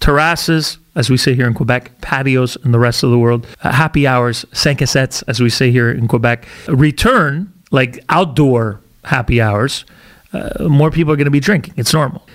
terraces, 0.00 0.78
as 0.96 1.08
we 1.08 1.16
say 1.16 1.34
here 1.34 1.46
in 1.46 1.54
Quebec, 1.54 2.00
patios 2.00 2.56
in 2.64 2.72
the 2.72 2.78
rest 2.78 3.02
of 3.02 3.10
the 3.10 3.18
world, 3.18 3.46
uh, 3.62 3.70
happy 3.72 4.06
hours, 4.06 4.44
cinq 4.52 4.86
sets, 4.86 5.22
as 5.22 5.40
we 5.40 5.50
say 5.50 5.70
here 5.70 5.90
in 5.90 6.08
Quebec, 6.08 6.46
return 6.66 7.52
like 7.70 8.04
outdoor 8.08 8.80
happy 9.04 9.40
hours, 9.40 9.84
uh, 10.32 10.64
more 10.68 10.90
people 10.90 11.12
are 11.12 11.16
going 11.16 11.26
to 11.26 11.30
be 11.30 11.40
drinking. 11.40 11.74
It's 11.76 11.94
normal 11.94 12.26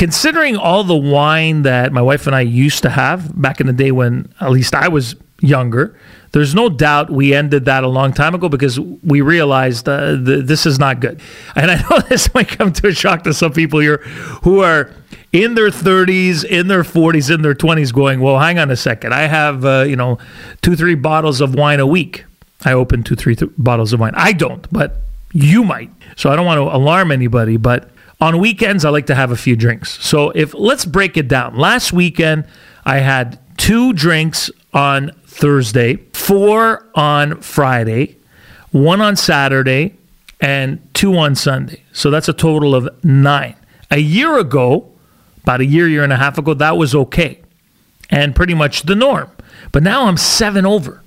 considering 0.00 0.56
all 0.56 0.82
the 0.82 0.96
wine 0.96 1.60
that 1.60 1.92
my 1.92 2.00
wife 2.00 2.26
and 2.26 2.34
I 2.34 2.40
used 2.40 2.82
to 2.84 2.88
have 2.88 3.38
back 3.38 3.60
in 3.60 3.66
the 3.66 3.72
day 3.74 3.92
when 3.92 4.32
at 4.40 4.50
least 4.50 4.74
I 4.74 4.88
was 4.88 5.14
younger, 5.42 5.94
there's 6.32 6.54
no 6.54 6.70
doubt 6.70 7.10
we 7.10 7.34
ended 7.34 7.66
that 7.66 7.84
a 7.84 7.88
long 7.88 8.14
time 8.14 8.34
ago 8.34 8.48
because 8.48 8.80
we 8.80 9.20
realized 9.20 9.86
uh, 9.90 10.16
th- 10.16 10.46
this 10.46 10.64
is 10.64 10.78
not 10.78 11.00
good. 11.00 11.20
And 11.54 11.70
I 11.70 11.82
know 11.82 11.98
this 12.08 12.32
might 12.32 12.48
come 12.48 12.72
to 12.72 12.88
a 12.88 12.94
shock 12.94 13.24
to 13.24 13.34
some 13.34 13.52
people 13.52 13.78
here 13.78 13.98
who 14.42 14.60
are 14.60 14.90
in 15.34 15.54
their 15.54 15.68
30s, 15.68 16.46
in 16.46 16.68
their 16.68 16.82
40s, 16.82 17.32
in 17.32 17.42
their 17.42 17.54
20s 17.54 17.92
going, 17.92 18.20
well, 18.20 18.38
hang 18.38 18.58
on 18.58 18.70
a 18.70 18.76
second. 18.76 19.12
I 19.12 19.26
have, 19.26 19.66
uh, 19.66 19.84
you 19.86 19.96
know, 19.96 20.16
two, 20.62 20.76
three 20.76 20.94
bottles 20.94 21.42
of 21.42 21.54
wine 21.54 21.78
a 21.78 21.86
week. 21.86 22.24
I 22.64 22.72
open 22.72 23.02
two, 23.02 23.16
three 23.16 23.36
th- 23.36 23.50
bottles 23.58 23.92
of 23.92 24.00
wine. 24.00 24.14
I 24.16 24.32
don't, 24.32 24.66
but 24.72 25.02
you 25.34 25.62
might. 25.62 25.90
So 26.16 26.30
I 26.30 26.36
don't 26.36 26.46
want 26.46 26.56
to 26.56 26.74
alarm 26.74 27.12
anybody, 27.12 27.58
but 27.58 27.90
On 28.20 28.38
weekends, 28.38 28.84
I 28.84 28.90
like 28.90 29.06
to 29.06 29.14
have 29.14 29.30
a 29.30 29.36
few 29.36 29.56
drinks. 29.56 29.98
So 30.04 30.30
if 30.30 30.52
let's 30.54 30.84
break 30.84 31.16
it 31.16 31.26
down. 31.26 31.56
Last 31.56 31.92
weekend, 31.92 32.44
I 32.84 32.98
had 32.98 33.38
two 33.56 33.92
drinks 33.92 34.50
on 34.74 35.12
Thursday, 35.24 35.96
four 36.12 36.86
on 36.94 37.40
Friday, 37.40 38.16
one 38.72 39.00
on 39.00 39.16
Saturday, 39.16 39.96
and 40.40 40.86
two 40.94 41.16
on 41.16 41.34
Sunday. 41.34 41.82
So 41.92 42.10
that's 42.10 42.28
a 42.28 42.32
total 42.32 42.74
of 42.74 42.88
nine. 43.04 43.56
A 43.90 43.98
year 43.98 44.38
ago, 44.38 44.90
about 45.42 45.60
a 45.60 45.66
year, 45.66 45.88
year 45.88 46.04
and 46.04 46.12
a 46.12 46.16
half 46.16 46.38
ago, 46.38 46.54
that 46.54 46.76
was 46.76 46.94
okay 46.94 47.40
and 48.10 48.34
pretty 48.34 48.54
much 48.54 48.82
the 48.82 48.94
norm. 48.94 49.30
But 49.72 49.82
now 49.82 50.06
I'm 50.06 50.16
seven 50.16 50.66
over. 50.66 51.02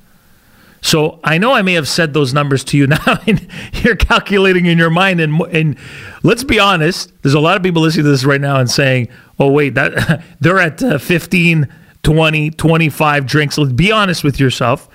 So 0.84 1.20
I 1.24 1.38
know 1.38 1.54
I 1.54 1.62
may 1.62 1.74
have 1.74 1.88
said 1.88 2.13
those 2.13 2.34
numbers 2.34 2.63
to 2.66 2.78
you 2.78 2.88
now, 2.88 3.20
and 3.25 3.48
you're 3.82 3.96
calculating 3.96 4.68
in 4.68 4.78
your 4.78 4.92
mind. 4.92 5.20
And, 5.22 5.42
and 5.44 5.78
let's 6.22 6.44
be 6.44 6.60
honest, 6.60 7.12
there's 7.24 7.34
a 7.34 7.40
lot 7.40 7.58
of 7.58 7.63
people 7.63 7.82
listening 7.82 8.04
to 8.04 8.12
this 8.12 8.25
right 8.25 8.42
now 8.42 8.60
and 8.60 8.70
saying, 8.70 9.08
"Oh 9.40 9.50
wait, 9.50 9.74
that 9.75 10.24
they're 10.42 10.60
at 10.60 10.84
uh, 10.84 10.98
15, 11.00 11.68
20, 12.04 12.52
25 12.52 13.25
drinks." 13.25 13.58
Let's 13.58 13.72
be 13.72 13.92
honest 13.92 14.24
with 14.24 14.40
yourself. 14.40 14.90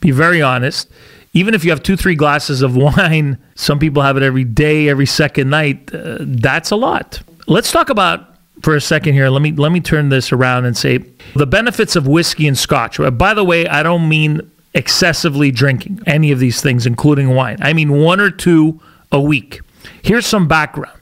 Be 0.00 0.10
very 0.12 0.40
honest. 0.40 0.88
Even 1.32 1.54
if 1.54 1.64
you 1.64 1.70
have 1.70 1.82
two, 1.82 1.96
three 1.96 2.16
glasses 2.16 2.60
of 2.60 2.76
wine, 2.96 3.38
some 3.54 3.78
people 3.78 4.02
have 4.02 4.16
it 4.16 4.22
every 4.22 4.44
day, 4.44 4.88
every 4.88 5.06
second 5.06 5.48
night. 5.48 5.92
Uh, 5.92 6.18
that's 6.20 6.70
a 6.70 6.76
lot. 6.76 7.22
Let's 7.46 7.72
talk 7.72 7.88
about 7.88 8.36
for 8.62 8.76
a 8.76 8.80
second 8.80 9.14
here. 9.14 9.30
Let 9.30 9.40
me 9.40 9.52
let 9.52 9.72
me 9.72 9.80
turn 9.80 10.10
this 10.10 10.32
around 10.32 10.66
and 10.66 10.76
say 10.76 10.98
the 11.34 11.46
benefits 11.46 11.96
of 11.96 12.06
whiskey 12.06 12.46
and 12.46 12.58
scotch. 12.58 13.00
By 13.16 13.32
the 13.32 13.42
way, 13.42 13.66
I 13.66 13.82
don't 13.82 14.06
mean 14.06 14.50
excessively 14.74 15.50
drinking 15.50 16.00
any 16.06 16.30
of 16.32 16.38
these 16.38 16.60
things, 16.60 16.86
including 16.86 17.34
wine. 17.34 17.58
I 17.60 17.72
mean 17.72 18.00
one 18.00 18.20
or 18.20 18.30
two 18.30 18.80
a 19.12 19.20
week. 19.20 19.60
Here's 20.02 20.26
some 20.26 20.46
background. 20.46 20.98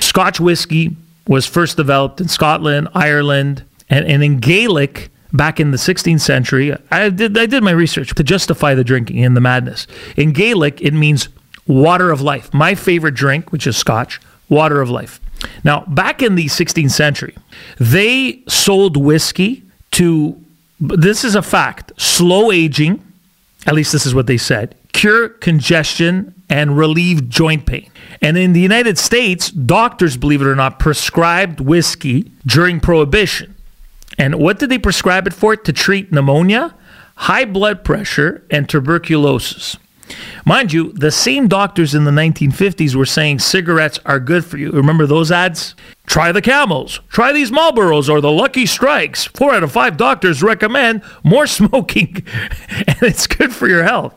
Scotch 0.00 0.40
whiskey 0.40 0.96
was 1.26 1.46
first 1.46 1.76
developed 1.76 2.20
in 2.20 2.28
Scotland, 2.28 2.88
Ireland, 2.94 3.64
and, 3.88 4.06
and 4.06 4.22
in 4.22 4.38
Gaelic 4.38 5.10
back 5.32 5.60
in 5.60 5.70
the 5.70 5.76
16th 5.76 6.20
century. 6.20 6.74
I 6.90 7.10
did 7.10 7.36
I 7.36 7.46
did 7.46 7.62
my 7.62 7.70
research 7.70 8.14
to 8.14 8.22
justify 8.22 8.74
the 8.74 8.84
drinking 8.84 9.24
and 9.24 9.36
the 9.36 9.40
madness. 9.40 9.86
In 10.16 10.32
Gaelic, 10.32 10.80
it 10.80 10.94
means 10.94 11.28
water 11.66 12.10
of 12.10 12.20
life. 12.20 12.52
My 12.52 12.74
favorite 12.74 13.14
drink, 13.14 13.52
which 13.52 13.66
is 13.66 13.76
scotch, 13.76 14.20
water 14.48 14.80
of 14.80 14.90
life. 14.90 15.20
Now, 15.62 15.84
back 15.86 16.22
in 16.22 16.34
the 16.34 16.46
16th 16.46 16.90
century, 16.90 17.36
they 17.78 18.42
sold 18.48 18.96
whiskey 18.96 19.62
to 19.92 20.42
this 20.80 21.24
is 21.24 21.34
a 21.34 21.42
fact. 21.42 21.92
Slow 22.00 22.50
aging, 22.52 23.04
at 23.66 23.74
least 23.74 23.92
this 23.92 24.06
is 24.06 24.14
what 24.14 24.26
they 24.26 24.36
said, 24.36 24.74
cure 24.92 25.28
congestion 25.28 26.34
and 26.48 26.78
relieve 26.78 27.28
joint 27.28 27.66
pain. 27.66 27.90
And 28.22 28.38
in 28.38 28.52
the 28.52 28.60
United 28.60 28.98
States, 28.98 29.50
doctors, 29.50 30.16
believe 30.16 30.40
it 30.40 30.46
or 30.46 30.54
not, 30.54 30.78
prescribed 30.78 31.60
whiskey 31.60 32.30
during 32.46 32.80
Prohibition. 32.80 33.54
And 34.16 34.36
what 34.36 34.58
did 34.58 34.70
they 34.70 34.78
prescribe 34.78 35.26
it 35.26 35.34
for? 35.34 35.56
To 35.56 35.72
treat 35.72 36.10
pneumonia, 36.10 36.74
high 37.16 37.44
blood 37.44 37.84
pressure, 37.84 38.44
and 38.50 38.68
tuberculosis. 38.68 39.76
Mind 40.44 40.72
you, 40.72 40.92
the 40.92 41.10
same 41.10 41.48
doctors 41.48 41.94
in 41.94 42.04
the 42.04 42.10
1950s 42.10 42.94
were 42.94 43.06
saying 43.06 43.38
cigarettes 43.40 43.98
are 44.06 44.20
good 44.20 44.44
for 44.44 44.56
you. 44.56 44.70
Remember 44.70 45.06
those 45.06 45.30
ads? 45.30 45.74
Try 46.06 46.32
the 46.32 46.40
camels, 46.40 47.00
try 47.10 47.32
these 47.32 47.50
Marlboros 47.50 48.08
or 48.08 48.20
the 48.20 48.30
Lucky 48.30 48.64
Strikes. 48.64 49.26
Four 49.26 49.52
out 49.52 49.62
of 49.62 49.72
five 49.72 49.96
doctors 49.96 50.42
recommend 50.42 51.02
more 51.22 51.46
smoking, 51.58 52.24
and 52.70 53.02
it's 53.02 53.26
good 53.26 53.54
for 53.54 53.68
your 53.68 53.84
health. 53.84 54.14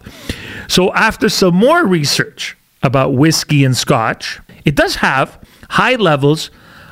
So, 0.70 0.94
after 0.94 1.28
some 1.28 1.56
more 1.56 1.86
research 1.86 2.56
about 2.82 3.14
whiskey 3.14 3.66
and 3.66 3.76
scotch, 3.76 4.40
it 4.64 4.76
does 4.76 4.96
have 4.96 5.38
high 5.70 5.96
levels 5.96 6.50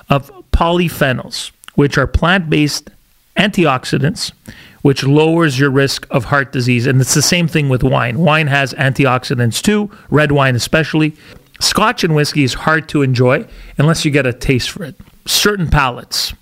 of 0.09 0.31
polyphenols, 0.51 1.51
which 1.75 1.97
are 1.97 2.07
plant 2.07 2.49
based 2.49 2.89
antioxidants 3.37 4.33
which 4.81 5.03
lowers 5.03 5.59
your 5.59 5.69
risk 5.69 6.07
of 6.09 6.25
heart 6.25 6.51
disease. 6.51 6.85
And 6.85 7.01
it's 7.01 7.13
the 7.13 7.21
same 7.21 7.47
thing 7.47 7.69
with 7.69 7.83
wine. 7.83 8.19
Wine 8.19 8.47
has 8.47 8.73
antioxidants 8.73 9.61
too, 9.61 9.91
red 10.09 10.31
wine 10.31 10.55
especially. 10.55 11.15
Scotch 11.59 12.03
and 12.03 12.15
whiskey 12.15 12.43
is 12.43 12.53
hard 12.53 12.87
to 12.89 13.01
enjoy 13.01 13.45
unless 13.77 14.05
you 14.05 14.11
get 14.11 14.25
a 14.25 14.33
taste 14.33 14.69
for 14.69 14.83
it. 14.83 14.95
Certain 15.25 15.69
palates, 15.69 16.33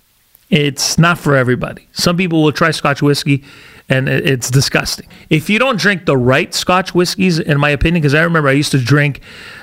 it's 0.50 0.96
not 0.96 1.18
for 1.18 1.34
everybody. 1.34 1.88
Some 1.92 2.16
people 2.16 2.42
will 2.42 2.52
try 2.52 2.70
Scotch 2.70 3.02
whiskey 3.02 3.44
and 3.88 4.08
it's 4.08 4.50
disgusting. 4.50 5.08
If 5.30 5.48
you 5.48 5.58
don't 5.58 5.78
drink 5.78 6.04
the 6.06 6.16
right 6.16 6.54
Scotch 6.54 6.94
whiskeys, 6.94 7.38
in 7.38 7.58
my 7.58 7.70
opinion, 7.70 8.02
because 8.02 8.14
I 8.14 8.22
remember 8.22 8.48
I 8.48 8.52
used 8.52 8.72
to 8.72 8.78
drink 8.78 9.22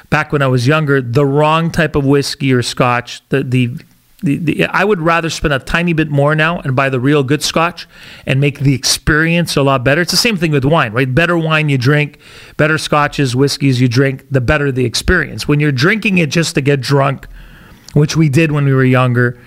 back 0.09 0.31
when 0.31 0.41
I 0.41 0.47
was 0.47 0.67
younger 0.67 1.01
the 1.01 1.25
wrong 1.25 1.71
type 1.71 1.95
of 1.95 2.05
whiskey 2.05 2.51
or 2.51 2.61
Scotch, 2.61 3.21
the 3.29 3.43
the 3.43 3.77
the, 4.21 4.37
the, 4.37 4.65
I 4.65 4.83
would 4.83 5.01
rather 5.01 5.29
spend 5.29 5.53
a 5.53 5.59
tiny 5.59 5.93
bit 5.93 6.09
more 6.09 6.35
now 6.35 6.59
and 6.59 6.75
buy 6.75 6.89
the 6.89 6.99
real 6.99 7.23
good 7.23 7.43
scotch 7.43 7.87
and 8.25 8.39
make 8.39 8.59
the 8.59 8.73
experience 8.73 9.55
a 9.55 9.61
lot 9.61 9.83
better. 9.83 10.01
It's 10.01 10.11
the 10.11 10.17
same 10.17 10.37
thing 10.37 10.51
with 10.51 10.65
wine, 10.65 10.93
right? 10.93 11.13
Better 11.13 11.37
wine 11.37 11.69
you 11.69 11.77
drink, 11.77 12.19
better 12.57 12.77
scotches, 12.77 13.35
whiskeys 13.35 13.81
you 13.81 13.87
drink, 13.87 14.25
the 14.31 14.41
better 14.41 14.71
the 14.71 14.85
experience. 14.85 15.47
When 15.47 15.59
you're 15.59 15.71
drinking 15.71 16.17
it 16.17 16.29
just 16.29 16.55
to 16.55 16.61
get 16.61 16.81
drunk, 16.81 17.27
which 17.93 18.15
we 18.15 18.29
did 18.29 18.51
when 18.51 18.65
we 18.65 18.73
were 18.73 18.85
younger, 18.85 19.39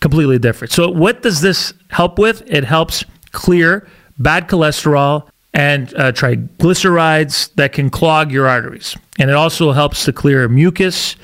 completely 0.00 0.38
different. 0.38 0.72
So, 0.72 0.88
what 0.88 1.22
does 1.22 1.40
this 1.40 1.72
help 1.90 2.18
with? 2.18 2.42
It 2.46 2.64
helps 2.64 3.04
clear 3.32 3.86
bad 4.18 4.48
cholesterol 4.48 5.28
and 5.52 5.94
uh, 5.94 6.12
triglycerides 6.12 7.54
that 7.54 7.72
can 7.72 7.88
clog 7.88 8.32
your 8.32 8.48
arteries. 8.48 8.96
And 9.18 9.30
it 9.30 9.36
also 9.36 9.72
helps 9.72 10.04
to 10.06 10.12
clear 10.12 10.48
mucus 10.48 11.16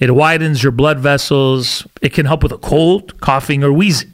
it 0.00 0.14
widens 0.14 0.62
your 0.62 0.72
blood 0.72 0.98
vessels. 0.98 1.86
It 2.02 2.12
can 2.12 2.26
help 2.26 2.42
with 2.42 2.52
a 2.52 2.58
cold, 2.58 3.20
coughing, 3.20 3.64
or 3.64 3.72
wheezing. 3.72 4.12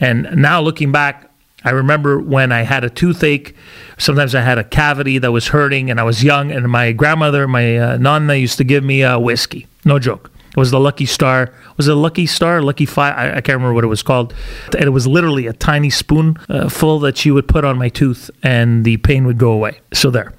And 0.00 0.28
now 0.36 0.60
looking 0.60 0.92
back, 0.92 1.30
I 1.64 1.70
remember 1.70 2.20
when 2.20 2.52
I 2.52 2.62
had 2.62 2.84
a 2.84 2.90
toothache. 2.90 3.54
Sometimes 3.98 4.34
I 4.34 4.42
had 4.42 4.58
a 4.58 4.64
cavity 4.64 5.18
that 5.18 5.32
was 5.32 5.48
hurting, 5.48 5.90
and 5.90 5.98
I 5.98 6.04
was 6.04 6.22
young. 6.22 6.52
And 6.52 6.68
my 6.70 6.92
grandmother, 6.92 7.48
my 7.48 7.76
uh, 7.76 7.96
nonna, 7.96 8.34
used 8.34 8.58
to 8.58 8.64
give 8.64 8.84
me 8.84 9.02
a 9.02 9.18
whiskey. 9.18 9.66
No 9.84 9.98
joke. 9.98 10.30
It 10.50 10.56
was 10.56 10.70
the 10.70 10.80
Lucky 10.80 11.06
Star. 11.06 11.52
Was 11.76 11.88
it 11.88 11.94
Lucky 11.94 12.26
Star? 12.26 12.62
Lucky 12.62 12.86
Five? 12.86 13.14
I, 13.16 13.30
I 13.30 13.40
can't 13.40 13.56
remember 13.56 13.74
what 13.74 13.84
it 13.84 13.88
was 13.88 14.02
called. 14.02 14.34
And 14.74 14.84
it 14.84 14.90
was 14.90 15.06
literally 15.06 15.46
a 15.46 15.52
tiny 15.52 15.90
spoon 15.90 16.36
uh, 16.48 16.68
full 16.68 17.00
that 17.00 17.16
she 17.16 17.30
would 17.30 17.48
put 17.48 17.64
on 17.64 17.76
my 17.76 17.88
tooth, 17.88 18.30
and 18.42 18.84
the 18.84 18.96
pain 18.98 19.26
would 19.26 19.38
go 19.38 19.50
away. 19.50 19.80
So 19.92 20.10
there. 20.10 20.32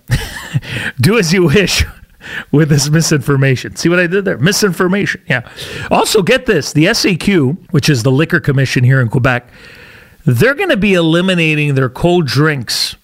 Do 1.01 1.17
as 1.17 1.33
you 1.33 1.43
wish 1.43 1.85
with 2.51 2.69
this 2.69 2.89
misinformation. 2.89 3.75
See 3.75 3.89
what 3.89 3.99
I 3.99 4.07
did 4.07 4.25
there? 4.25 4.37
Misinformation. 4.37 5.21
Yeah. 5.27 5.49
Also, 5.91 6.21
get 6.21 6.45
this 6.45 6.73
the 6.73 6.85
SAQ, 6.85 7.57
which 7.71 7.89
is 7.89 8.03
the 8.03 8.11
liquor 8.11 8.39
commission 8.39 8.83
here 8.83 9.01
in 9.01 9.09
Quebec, 9.09 9.49
they're 10.25 10.55
going 10.55 10.69
to 10.69 10.77
be 10.77 10.93
eliminating 10.93 11.75
their 11.75 11.89
cold 11.89 12.27
drinks 12.27 12.95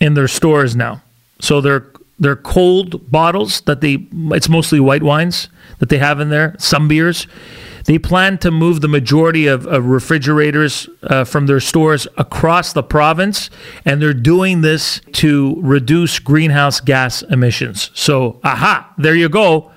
in 0.00 0.14
their 0.14 0.28
stores 0.28 0.76
now. 0.76 1.02
So 1.40 1.60
they're 1.60 1.86
they're 2.18 2.36
cold 2.36 3.10
bottles 3.10 3.60
that 3.62 3.80
they 3.80 4.06
it's 4.12 4.48
mostly 4.48 4.80
white 4.80 5.02
wines 5.02 5.48
that 5.78 5.88
they 5.88 5.98
have 5.98 6.20
in 6.20 6.30
there, 6.30 6.54
some 6.58 6.88
beers. 6.88 7.26
They 7.86 7.98
plan 7.98 8.38
to 8.38 8.50
move 8.50 8.80
the 8.80 8.88
majority 8.88 9.46
of, 9.46 9.64
of 9.66 9.86
refrigerators 9.86 10.88
uh, 11.04 11.24
from 11.24 11.46
their 11.46 11.60
stores 11.60 12.08
across 12.18 12.72
the 12.72 12.82
province, 12.82 13.48
and 13.84 14.02
they're 14.02 14.12
doing 14.12 14.60
this 14.60 15.00
to 15.12 15.56
reduce 15.60 16.18
greenhouse 16.18 16.80
gas 16.80 17.22
emissions. 17.22 17.90
So, 17.94 18.40
aha, 18.42 18.92
there 18.98 19.14
you 19.14 19.28
go. 19.28 19.70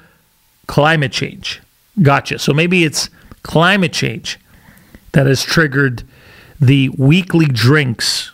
Climate 0.65 1.11
change. 1.11 1.61
Gotcha. 2.01 2.39
So 2.39 2.51
maybe 2.51 2.83
it's 2.83 3.09
climate 3.43 3.93
change 3.93 4.39
that 5.11 5.27
has 5.27 5.43
triggered 5.43 6.03
the 6.59 6.89
weekly 6.89 7.45
drinks 7.45 8.31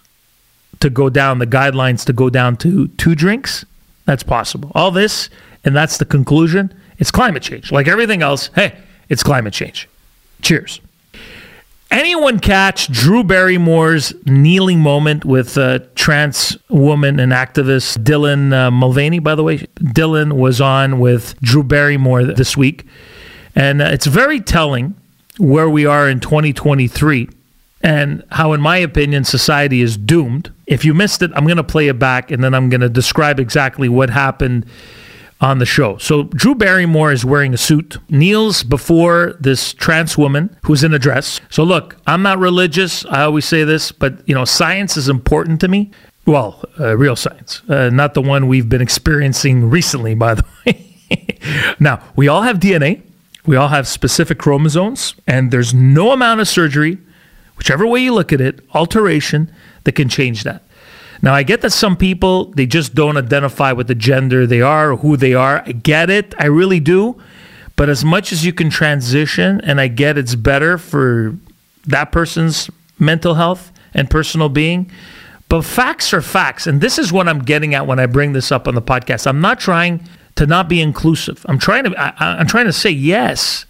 to 0.80 0.90
go 0.90 1.10
down, 1.10 1.40
the 1.40 1.48
guidelines 1.48 2.06
to 2.06 2.14
go 2.14 2.30
down 2.30 2.58
to 2.58 2.88
two 2.90 3.16
drinks. 3.16 3.66
That's 4.06 4.24
possible. 4.24 4.72
All 4.74 4.92
this, 4.92 5.30
and 5.64 5.76
that's 5.76 5.98
the 5.98 6.06
conclusion. 6.06 6.74
It's 6.98 7.12
climate 7.12 7.44
change. 7.44 7.72
Like 7.72 7.88
everything 7.88 8.22
else, 8.22 8.50
hey, 8.56 8.78
it's 9.10 9.24
climate 9.24 9.54
change. 9.54 9.88
Cheers. 10.42 10.82
Anyone 11.92 12.40
catch 12.40 12.92
Drew 12.92 13.24
Barrymore's 13.24 14.14
kneeling 14.26 14.80
moment 14.80 15.24
with 15.24 15.56
a 15.56 15.80
trans 15.96 16.58
woman 16.68 17.20
and 17.20 17.32
activist 17.32 18.04
Dylan 18.04 18.54
uh, 18.54 18.72
Mulvaney? 18.72 19.20
By 19.20 19.36
the 19.36 19.44
way, 19.44 19.60
Dylan 19.80 20.34
was 20.34 20.60
on 20.60 21.00
with 21.00 21.40
Drew 21.42 21.64
Barrymore 21.64 22.26
this 22.26 22.58
week, 22.58 22.86
and 23.56 23.82
uh, 23.82 23.86
it's 23.86 24.08
very 24.08 24.42
telling 24.42 24.96
where 25.38 25.70
we 25.70 25.86
are 25.86 26.10
in 26.10 26.20
2023 26.20 27.30
and 27.82 28.24
how, 28.32 28.54
in 28.54 28.62
my 28.62 28.78
opinion, 28.78 29.24
society 29.24 29.82
is 29.82 29.96
doomed. 29.96 30.52
If 30.66 30.84
you 30.84 30.94
missed 30.94 31.22
it, 31.22 31.32
I'm 31.36 31.46
going 31.46 31.58
to 31.58 31.64
play 31.64 31.88
it 31.88 32.00
back, 32.00 32.32
and 32.32 32.44
then 32.44 32.54
I'm 32.56 32.70
going 32.70 32.82
to 32.82 32.90
describe 32.90 33.40
exactly 33.40 33.88
what 33.88 34.10
happened 34.10 34.66
on 35.42 35.60
the 35.60 35.66
show. 35.66 35.98
So 35.98 36.24
Drew 36.24 36.56
Barrymore 36.56 37.12
is 37.12 37.26
wearing 37.26 37.54
a 37.54 37.58
suit, 37.58 37.98
kneels 38.10 38.64
before 38.64 39.36
this 39.40 39.74
trans 39.74 40.18
woman 40.18 40.56
who's 40.64 40.84
in 40.84 40.94
a 40.94 41.00
dress. 41.00 41.42
So 41.50 41.64
look, 41.64 41.98
I'm 42.08 42.22
not 42.22 42.40
religious. 42.40 43.06
I 43.06 43.24
always 43.24 43.46
say 43.46 43.64
this, 43.64 43.92
but 43.92 44.28
you 44.28 44.34
know, 44.34 44.46
science 44.46 44.98
is 44.98 45.10
important 45.10 45.60
to 45.62 45.68
me. 45.68 45.92
Well, 46.26 46.64
uh, 46.80 46.98
real 46.98 47.16
science, 47.16 47.62
uh, 47.70 47.90
not 47.90 48.16
the 48.16 48.22
one 48.22 48.48
we've 48.48 48.68
been 48.68 48.82
experiencing 48.82 49.70
recently, 49.70 50.16
by 50.16 50.36
the 50.36 50.46
way. 50.66 51.76
now, 51.80 52.02
we 52.16 52.28
all 52.28 52.42
have 52.42 52.60
DNA. 52.60 53.04
We 53.46 53.56
all 53.56 53.68
have 53.68 53.88
specific 53.88 54.40
chromosomes, 54.40 55.14
and 55.28 55.52
there's 55.52 55.72
no 55.72 56.12
amount 56.12 56.42
of 56.42 56.48
surgery, 56.48 56.98
whichever 57.58 57.86
way 57.86 58.00
you 58.00 58.12
look 58.12 58.34
at 58.34 58.42
it, 58.42 58.60
alteration 58.74 59.54
that 59.84 59.92
can 59.92 60.10
change 60.10 60.44
that. 60.46 60.64
Now, 61.26 61.34
I 61.34 61.42
get 61.42 61.62
that 61.62 61.72
some 61.72 61.98
people, 61.98 62.52
they 62.52 62.68
just 62.68 62.94
don't 62.94 63.18
identify 63.18 63.72
with 63.72 63.88
the 63.88 63.96
gender 63.96 64.46
they 64.46 64.62
are 64.62 64.92
or 64.92 64.98
who 64.98 65.18
they 65.18 65.34
are. 65.34 65.64
I 65.66 65.72
get 65.72 66.12
it. 66.12 66.36
I 66.38 66.46
really 66.46 66.80
do. 66.80 67.20
But 67.76 67.90
as 67.90 68.06
much 68.06 68.32
as 68.32 68.46
you 68.46 68.54
can 68.54 68.70
transition, 68.70 69.60
and 69.62 69.82
I 69.82 69.88
get 69.88 70.20
it's 70.20 70.36
better 70.36 70.78
for 70.78 71.36
that 71.88 72.12
person's 72.12 72.70
mental 73.00 73.34
health 73.34 73.72
and 73.96 74.08
personal 74.08 74.50
being, 74.50 74.92
but 75.50 75.64
facts 75.64 76.14
are 76.14 76.22
facts. 76.22 76.68
And 76.68 76.80
this 76.80 77.00
is 77.00 77.12
what 77.12 77.28
I'm 77.28 77.40
getting 77.40 77.74
at 77.74 77.88
when 77.88 78.00
I 78.00 78.06
bring 78.06 78.34
this 78.34 78.52
up 78.52 78.68
on 78.68 78.76
the 78.76 78.82
podcast. 78.82 79.26
I'm 79.26 79.42
not 79.42 79.60
trying 79.60 80.08
to 80.36 80.46
not 80.46 80.70
be 80.70 80.80
inclusive. 80.80 81.44
I'm 81.50 81.58
trying 81.58 81.86
to 81.86 82.00
I, 82.00 82.38
I'm 82.38 82.48
trying 82.48 82.66
to 82.66 82.74
say 82.74 82.92
yes, 82.92 83.66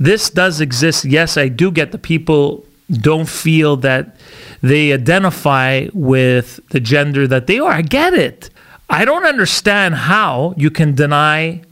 this 0.00 0.30
does 0.30 0.60
exist. 0.60 1.04
Yes, 1.04 1.36
I 1.36 1.48
do 1.48 1.70
get 1.70 1.92
the 1.92 1.98
people 1.98 2.66
don't 2.90 3.28
feel 3.28 3.76
that 3.78 4.16
they 4.62 4.92
identify 4.92 5.88
with 5.92 6.60
the 6.70 6.80
gender 6.80 7.26
that 7.26 7.46
they 7.46 7.58
are. 7.58 7.70
I 7.70 7.82
get 7.82 8.14
it. 8.14 8.50
I 8.90 9.04
don't 9.04 9.26
understand 9.26 9.94
how 9.94 10.54
you 10.56 10.70
can 10.70 10.94
deny 10.94 11.62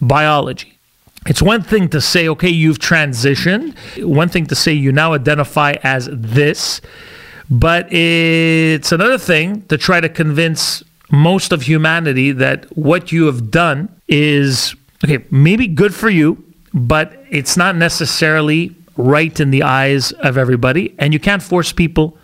biology. 0.00 0.78
It's 1.26 1.40
one 1.40 1.62
thing 1.62 1.88
to 1.90 2.00
say, 2.00 2.28
okay, 2.28 2.48
you've 2.48 2.78
transitioned. 2.78 3.76
One 4.04 4.28
thing 4.28 4.46
to 4.46 4.54
say 4.54 4.72
you 4.72 4.92
now 4.92 5.14
identify 5.14 5.76
as 5.82 6.08
this. 6.10 6.80
But 7.48 7.92
it's 7.92 8.92
another 8.92 9.18
thing 9.18 9.62
to 9.62 9.78
try 9.78 10.00
to 10.00 10.08
convince 10.08 10.82
most 11.10 11.52
of 11.52 11.62
humanity 11.62 12.32
that 12.32 12.64
what 12.76 13.12
you 13.12 13.26
have 13.26 13.50
done 13.50 13.88
is, 14.08 14.74
okay, 15.04 15.24
maybe 15.30 15.66
good 15.68 15.94
for 15.94 16.08
you, 16.08 16.42
but 16.74 17.24
it's 17.30 17.56
not 17.56 17.76
necessarily 17.76 18.74
right 18.96 19.38
in 19.40 19.50
the 19.50 19.62
eyes 19.62 20.12
of 20.12 20.36
everybody, 20.36 20.94
and 20.98 21.12
you 21.12 21.20
can't 21.20 21.42
force 21.42 21.72
people 21.72 22.16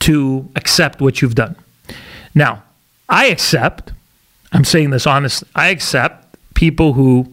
to 0.00 0.48
accept 0.56 1.00
what 1.00 1.22
you've 1.22 1.34
done. 1.34 1.56
Now, 2.34 2.62
I 3.08 3.26
accept, 3.26 3.92
I'm 4.52 4.64
saying 4.64 4.90
this 4.90 5.06
honestly, 5.06 5.48
I 5.54 5.68
accept 5.68 6.36
people 6.54 6.92
who 6.94 7.32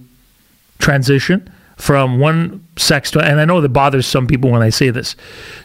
transition 0.80 1.50
from 1.78 2.20
one 2.20 2.66
sex 2.78 3.12
to, 3.12 3.20
and 3.20 3.40
I 3.40 3.46
know 3.46 3.62
that 3.62 3.70
bothers 3.70 4.06
some 4.06 4.28
people 4.28 4.52
when 4.52 4.62
I 4.62 4.70
say 4.70 4.90
this. 4.90 5.16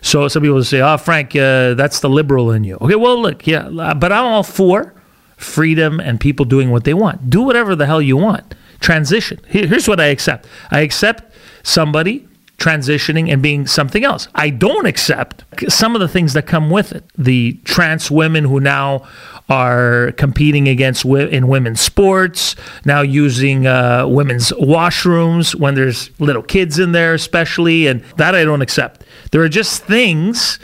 So 0.00 0.26
some 0.28 0.42
people 0.42 0.62
say, 0.64 0.80
"Oh, 0.80 0.96
Frank, 0.96 1.36
uh, 1.36 1.74
that's 1.74 2.00
the 2.00 2.08
liberal 2.08 2.50
in 2.50 2.64
you." 2.64 2.76
Okay, 2.80 2.94
well, 2.94 3.20
look, 3.20 3.46
yeah, 3.46 3.68
but 3.94 4.12
I'm 4.12 4.24
all 4.24 4.42
for 4.42 4.94
freedom 5.36 6.00
and 6.00 6.18
people 6.18 6.44
doing 6.44 6.70
what 6.70 6.84
they 6.84 6.94
want. 6.94 7.30
Do 7.30 7.42
whatever 7.42 7.76
the 7.76 7.86
hell 7.86 8.02
you 8.02 8.16
want. 8.16 8.54
Transition. 8.80 9.40
Here's 9.46 9.88
what 9.88 10.00
I 10.00 10.06
accept. 10.06 10.46
I 10.70 10.80
accept 10.80 11.34
somebody 11.62 12.27
transitioning 12.58 13.32
and 13.32 13.40
being 13.40 13.66
something 13.66 14.04
else. 14.04 14.28
I 14.34 14.50
don't 14.50 14.84
accept 14.84 15.44
some 15.70 15.94
of 15.94 16.00
the 16.00 16.08
things 16.08 16.32
that 16.32 16.46
come 16.46 16.70
with 16.70 16.92
it. 16.92 17.04
The 17.16 17.52
trans 17.64 18.10
women 18.10 18.44
who 18.44 18.58
now 18.58 19.08
are 19.48 20.12
competing 20.12 20.68
against 20.68 21.04
in 21.04 21.48
women's 21.48 21.80
sports, 21.80 22.56
now 22.84 23.00
using 23.00 23.66
uh, 23.66 24.06
women's 24.06 24.50
washrooms 24.52 25.54
when 25.54 25.74
there's 25.74 26.10
little 26.20 26.42
kids 26.42 26.78
in 26.78 26.92
there, 26.92 27.14
especially, 27.14 27.86
and 27.86 28.02
that 28.16 28.34
I 28.34 28.44
don't 28.44 28.60
accept. 28.60 29.04
There 29.30 29.42
are 29.42 29.48
just 29.48 29.84
things 29.84 30.58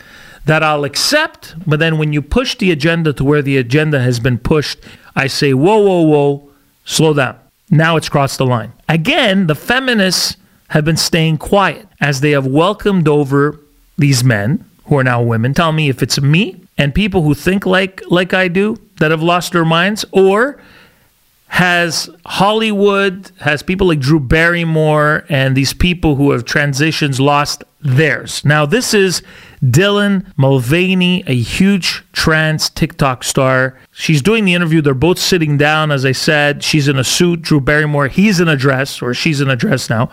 that 0.47 0.63
I'll 0.63 0.85
accept, 0.85 1.55
but 1.67 1.79
then 1.79 1.97
when 1.97 2.13
you 2.13 2.21
push 2.21 2.57
the 2.57 2.71
agenda 2.73 3.13
to 3.15 3.25
where 3.25 3.41
the 3.41 3.57
agenda 3.57 4.01
has 4.01 4.21
been 4.21 4.39
pushed, 4.39 4.81
I 5.17 5.29
say, 5.29 5.55
whoa, 5.55 5.79
whoa, 5.79 6.03
whoa, 6.03 6.51
slow 6.85 7.15
down. 7.15 7.39
Now 7.71 7.97
it's 7.97 8.11
crossed 8.11 8.39
the 8.39 8.47
line. 8.47 8.73
Again, 8.89 9.47
the 9.47 9.55
feminists 9.55 10.37
have 10.71 10.85
been 10.85 10.97
staying 10.97 11.39
quiet 11.39 11.87
as 12.01 12.21
they 12.21 12.33
have 12.33 12.47
welcomed 12.47 13.09
over 13.09 13.61
these 13.97 14.25
men 14.25 14.65
who 14.87 14.99
are 14.99 15.05
now 15.05 15.23
women. 15.23 15.55
Tell 15.55 15.73
me 15.73 15.89
if 15.89 16.03
it's 16.03 16.21
me 16.21 16.61
and 16.77 16.95
people 16.95 17.23
who 17.23 17.35
think 17.35 17.67
like 17.67 18.03
like 18.09 18.35
I 18.35 18.49
do 18.49 18.77
that 18.99 19.11
have 19.11 19.23
lost 19.23 19.53
their 19.53 19.65
minds, 19.65 20.05
or 20.13 20.61
has 21.49 22.11
Hollywood, 22.27 23.31
has 23.41 23.63
people 23.63 23.87
like 23.87 24.01
Drew 24.01 24.19
Barrymore 24.19 25.25
and 25.29 25.57
these 25.57 25.73
people 25.73 26.17
who 26.17 26.33
have 26.33 26.45
transitions 26.45 27.21
lost 27.21 27.63
theirs. 27.81 28.45
Now, 28.45 28.67
this 28.67 28.93
is 28.93 29.23
Dylan 29.63 30.27
Mulvaney, 30.37 31.23
a 31.27 31.37
huge 31.37 32.03
trans 32.13 32.71
TikTok 32.71 33.23
star. 33.23 33.79
She's 33.93 34.23
doing 34.23 34.45
the 34.45 34.55
interview. 34.55 34.81
They're 34.81 34.95
both 34.95 35.19
sitting 35.19 35.57
down, 35.57 35.93
as 35.93 36.05
I 36.05 36.13
said. 36.13 36.65
She's 36.65 36.89
in 36.89 36.99
a 36.99 37.05
suit, 37.05 37.43
Drew 37.43 37.61
Barrymore. 37.61 38.09
He's 38.09 38.41
in 38.41 38.49
a 38.49 38.57
dress, 38.57 39.01
or 39.01 39.15
she's 39.15 39.41
in 39.41 39.49
a 39.49 39.57
dress 39.57 39.89
now. 39.89 40.11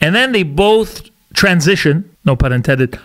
And 0.00 0.14
then 0.14 0.32
they 0.32 0.42
both 0.42 1.08
transition, 1.34 2.14
no 2.24 2.36
pun 2.36 2.52
intended, 2.52 2.98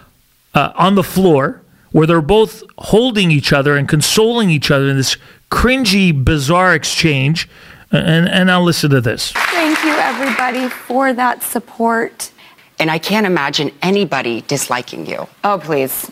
uh, 0.54 0.74
on 0.76 0.96
the 0.96 1.04
floor 1.04 1.62
where 1.92 2.08
they're 2.08 2.22
both 2.22 2.64
holding 2.78 3.32
each 3.32 3.52
other 3.52 3.76
and 3.76 3.88
consoling 3.88 4.50
each 4.50 4.72
other 4.72 4.90
in 4.90 4.98
this 4.98 5.18
cringy, 5.50 6.24
bizarre 6.24 6.74
exchange. 6.74 7.50
And, 7.92 8.28
and 8.30 8.50
I'll 8.50 8.64
listen 8.64 8.90
to 8.92 9.02
this. 9.02 9.34
Thank 9.34 9.84
you, 9.84 9.92
everybody, 9.92 10.70
for 10.70 11.14
that 11.14 11.44
support. 11.44 12.32
And 12.80 12.90
I 12.90 12.98
can't 12.98 13.26
imagine 13.26 13.72
anybody 13.82 14.42
disliking 14.42 15.06
you. 15.06 15.28
Oh, 15.44 15.60
please. 15.62 16.10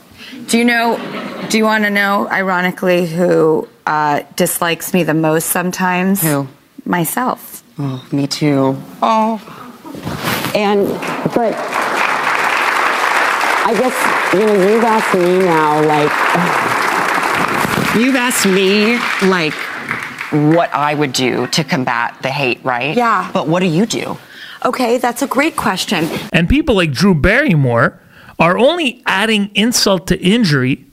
Do 0.48 0.58
you 0.58 0.66
know, 0.66 0.98
do 1.50 1.58
you 1.58 1.64
want 1.64 1.86
to 1.86 1.90
know, 1.90 2.28
ironically, 2.30 3.08
who 3.08 3.68
uh, 3.86 4.24
dislikes 4.36 4.94
me 4.94 5.04
the 5.04 5.14
most 5.14 5.46
sometimes? 5.46 6.22
Who? 6.22 6.48
Myself. 6.86 7.64
Oh, 7.80 8.06
me 8.12 8.28
too. 8.28 8.76
Oh. 9.02 9.42
And, 10.56 10.88
but 11.34 11.54
I 13.66 13.74
guess, 13.78 14.34
you 14.34 14.46
know, 14.46 14.54
you've 14.54 14.84
asked 14.84 15.14
me 15.16 15.40
now, 15.40 15.82
like, 15.86 16.12
you've 17.96 18.16
asked 18.16 18.46
me, 18.46 18.98
like, 19.30 19.54
what 20.54 20.74
I 20.74 20.94
would 20.94 21.14
do 21.14 21.48
to 21.48 21.64
combat 21.64 22.18
the 22.22 22.30
hate, 22.30 22.64
right? 22.64 22.96
Yeah. 22.96 23.30
But 23.34 23.48
what 23.48 23.62
do 23.62 23.66
you 23.66 23.86
do? 23.86 24.18
Okay, 24.66 24.98
that's 24.98 25.22
a 25.22 25.28
great 25.28 25.56
question. 25.56 26.08
And 26.34 26.50
people 26.50 26.76
like 26.76 26.92
Drew 26.92 27.14
Barrymore 27.16 28.02
are 28.40 28.58
only 28.58 29.02
adding 29.06 29.52
insult 29.56 30.08
to 30.08 30.20
injury, 30.20 30.86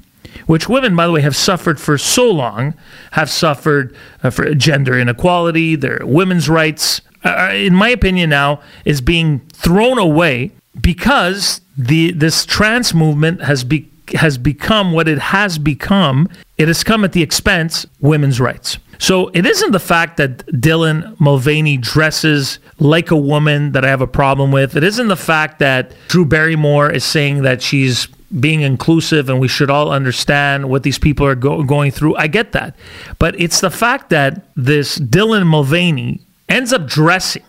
which 0.47 0.69
women, 0.69 0.95
by 0.95 1.07
the 1.07 1.13
way, 1.13 1.21
have 1.23 1.37
suffered 1.37 1.81
for 1.81 1.99
so 1.99 2.31
long, 2.31 2.75
have 3.13 3.31
suffered 3.31 3.95
uh, 4.23 4.31
for 4.31 4.55
gender 4.55 4.99
inequality, 4.99 5.77
their 5.77 6.01
women's 6.03 6.49
rights, 6.49 7.01
uh, 7.27 7.53
in 7.53 7.75
my 7.75 7.89
opinion, 7.89 8.31
now 8.31 8.61
is 8.85 9.01
being 9.01 9.41
thrown 9.53 9.99
away 9.99 10.53
because 10.81 11.61
the 11.77 12.13
this 12.13 12.45
trans 12.45 12.95
movement 12.95 13.43
has 13.43 13.65
be, 13.65 13.91
has 14.15 14.39
become 14.39 14.93
what 14.93 15.09
it 15.09 15.19
has 15.19 15.59
become. 15.59 16.29
It 16.59 16.69
has 16.69 16.85
come 16.85 17.05
at 17.05 17.13
the 17.13 17.23
expense 17.23 17.87
women's 18.01 18.41
rights. 18.41 18.79
So 18.99 19.29
it 19.35 19.45
isn't 19.45 19.73
the 19.73 19.81
fact 19.81 20.17
that 20.17 20.47
Dylan 20.47 21.19
Mulvaney 21.21 21.77
dresses 21.77 22.59
like 22.79 23.11
a 23.11 23.17
woman 23.17 23.73
that 23.73 23.85
I 23.85 23.89
have 23.89 24.01
a 24.01 24.07
problem 24.07 24.53
with. 24.53 24.77
It 24.77 24.85
isn't 24.85 25.09
the 25.09 25.17
fact 25.17 25.59
that 25.59 25.93
Drew 26.09 26.25
Barrymore 26.25 26.91
is 26.91 27.05
saying 27.05 27.43
that 27.43 27.61
she's 27.61 28.09
being 28.41 28.63
inclusive 28.63 29.29
and 29.29 29.39
we 29.39 29.49
should 29.49 29.71
all 29.71 29.91
understand 29.91 30.69
what 30.69 30.83
these 30.83 30.99
people 30.99 31.27
are 31.27 31.35
go- 31.35 31.63
going 31.63 31.91
through. 31.91 32.17
I 32.17 32.27
get 32.27 32.53
that. 32.53 32.75
But 33.19 33.39
it's 33.41 33.61
the 33.61 33.71
fact 33.71 34.11
that 34.11 34.47
this 34.57 34.99
Dylan 34.99 35.47
Mulvaney 35.47 36.21
ends 36.49 36.73
up 36.73 36.87
dressing 36.87 37.45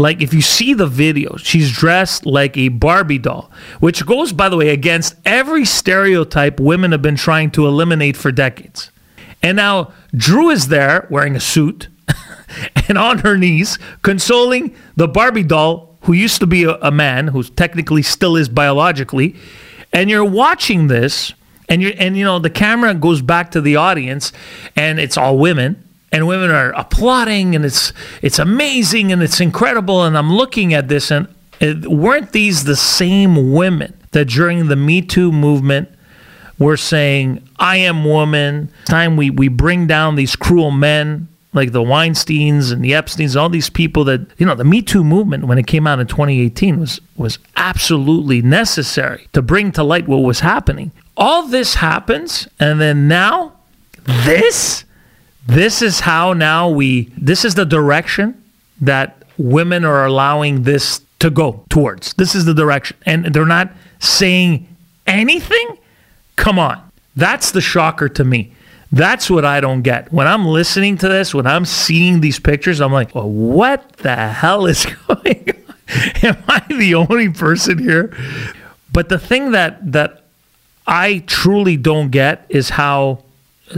like 0.00 0.22
if 0.22 0.32
you 0.32 0.40
see 0.40 0.72
the 0.72 0.86
video, 0.86 1.36
she's 1.36 1.70
dressed 1.70 2.24
like 2.24 2.56
a 2.56 2.68
Barbie 2.68 3.18
doll, 3.18 3.50
which 3.80 4.06
goes, 4.06 4.32
by 4.32 4.48
the 4.48 4.56
way, 4.56 4.70
against 4.70 5.14
every 5.26 5.66
stereotype 5.66 6.58
women 6.58 6.92
have 6.92 7.02
been 7.02 7.16
trying 7.16 7.50
to 7.50 7.66
eliminate 7.66 8.16
for 8.16 8.32
decades. 8.32 8.90
And 9.42 9.56
now 9.56 9.92
Drew 10.16 10.48
is 10.48 10.68
there 10.68 11.06
wearing 11.10 11.36
a 11.36 11.40
suit 11.40 11.88
and 12.88 12.96
on 12.96 13.18
her 13.18 13.36
knees, 13.36 13.78
consoling 14.00 14.74
the 14.96 15.06
Barbie 15.06 15.42
doll 15.42 15.98
who 16.02 16.14
used 16.14 16.40
to 16.40 16.46
be 16.46 16.64
a, 16.64 16.76
a 16.76 16.90
man, 16.90 17.28
who 17.28 17.42
technically 17.42 18.02
still 18.02 18.36
is 18.36 18.48
biologically. 18.48 19.36
And 19.92 20.08
you're 20.08 20.24
watching 20.24 20.86
this, 20.86 21.34
and 21.68 21.82
you 21.82 21.90
and 21.98 22.16
you 22.16 22.24
know 22.24 22.38
the 22.38 22.48
camera 22.48 22.94
goes 22.94 23.20
back 23.20 23.50
to 23.50 23.60
the 23.60 23.76
audience, 23.76 24.32
and 24.76 24.98
it's 24.98 25.18
all 25.18 25.36
women 25.36 25.84
and 26.12 26.26
women 26.26 26.50
are 26.50 26.72
applauding 26.72 27.54
and 27.54 27.64
it's 27.64 27.92
it's 28.22 28.38
amazing 28.38 29.12
and 29.12 29.22
it's 29.22 29.40
incredible 29.40 30.04
and 30.04 30.16
I'm 30.16 30.32
looking 30.32 30.74
at 30.74 30.88
this 30.88 31.10
and 31.10 31.28
it, 31.60 31.86
weren't 31.86 32.32
these 32.32 32.64
the 32.64 32.76
same 32.76 33.52
women 33.52 33.94
that 34.12 34.26
during 34.26 34.68
the 34.68 34.76
Me 34.76 35.02
Too 35.02 35.30
movement 35.30 35.88
were 36.58 36.76
saying 36.76 37.46
I 37.58 37.76
am 37.76 38.04
woman. 38.04 38.70
Time 38.84 39.16
we 39.16 39.30
we 39.30 39.48
bring 39.48 39.86
down 39.86 40.16
these 40.16 40.36
cruel 40.36 40.70
men 40.70 41.28
like 41.52 41.72
the 41.72 41.82
Weinsteins 41.82 42.72
and 42.72 42.84
the 42.84 42.92
Epsteins 42.92 43.40
all 43.40 43.48
these 43.48 43.70
people 43.70 44.04
that 44.04 44.20
you 44.38 44.46
know 44.46 44.54
the 44.54 44.64
Me 44.64 44.82
Too 44.82 45.04
movement 45.04 45.44
when 45.44 45.58
it 45.58 45.66
came 45.66 45.86
out 45.86 46.00
in 46.00 46.06
2018 46.06 46.78
was 46.80 47.00
was 47.16 47.38
absolutely 47.56 48.42
necessary 48.42 49.28
to 49.32 49.42
bring 49.42 49.72
to 49.72 49.82
light 49.82 50.08
what 50.08 50.18
was 50.18 50.40
happening. 50.40 50.92
All 51.16 51.46
this 51.46 51.76
happens 51.76 52.48
and 52.58 52.80
then 52.80 53.08
now 53.08 53.52
this 54.04 54.84
this 55.50 55.82
is 55.82 56.00
how 56.00 56.32
now 56.32 56.68
we, 56.68 57.10
this 57.16 57.44
is 57.44 57.54
the 57.54 57.64
direction 57.64 58.42
that 58.80 59.22
women 59.36 59.84
are 59.84 60.06
allowing 60.06 60.62
this 60.62 61.00
to 61.18 61.30
go 61.30 61.64
towards. 61.68 62.14
This 62.14 62.34
is 62.34 62.44
the 62.44 62.54
direction. 62.54 62.96
And 63.06 63.26
they're 63.26 63.46
not 63.46 63.70
saying 63.98 64.66
anything? 65.06 65.78
Come 66.36 66.58
on. 66.58 66.80
That's 67.16 67.50
the 67.50 67.60
shocker 67.60 68.08
to 68.08 68.24
me. 68.24 68.52
That's 68.92 69.30
what 69.30 69.44
I 69.44 69.60
don't 69.60 69.82
get. 69.82 70.12
When 70.12 70.26
I'm 70.26 70.46
listening 70.46 70.96
to 70.98 71.08
this, 71.08 71.34
when 71.34 71.46
I'm 71.46 71.64
seeing 71.64 72.20
these 72.20 72.40
pictures, 72.40 72.80
I'm 72.80 72.92
like, 72.92 73.14
well, 73.14 73.28
what 73.28 73.96
the 73.98 74.16
hell 74.16 74.66
is 74.66 74.86
going 75.08 75.48
on? 75.48 75.56
Am 76.22 76.42
I 76.48 76.62
the 76.68 76.94
only 76.94 77.28
person 77.28 77.78
here? 77.78 78.16
But 78.92 79.08
the 79.08 79.18
thing 79.18 79.52
that 79.52 79.92
that 79.92 80.24
I 80.86 81.24
truly 81.26 81.76
don't 81.76 82.10
get 82.10 82.46
is 82.48 82.70
how 82.70 83.24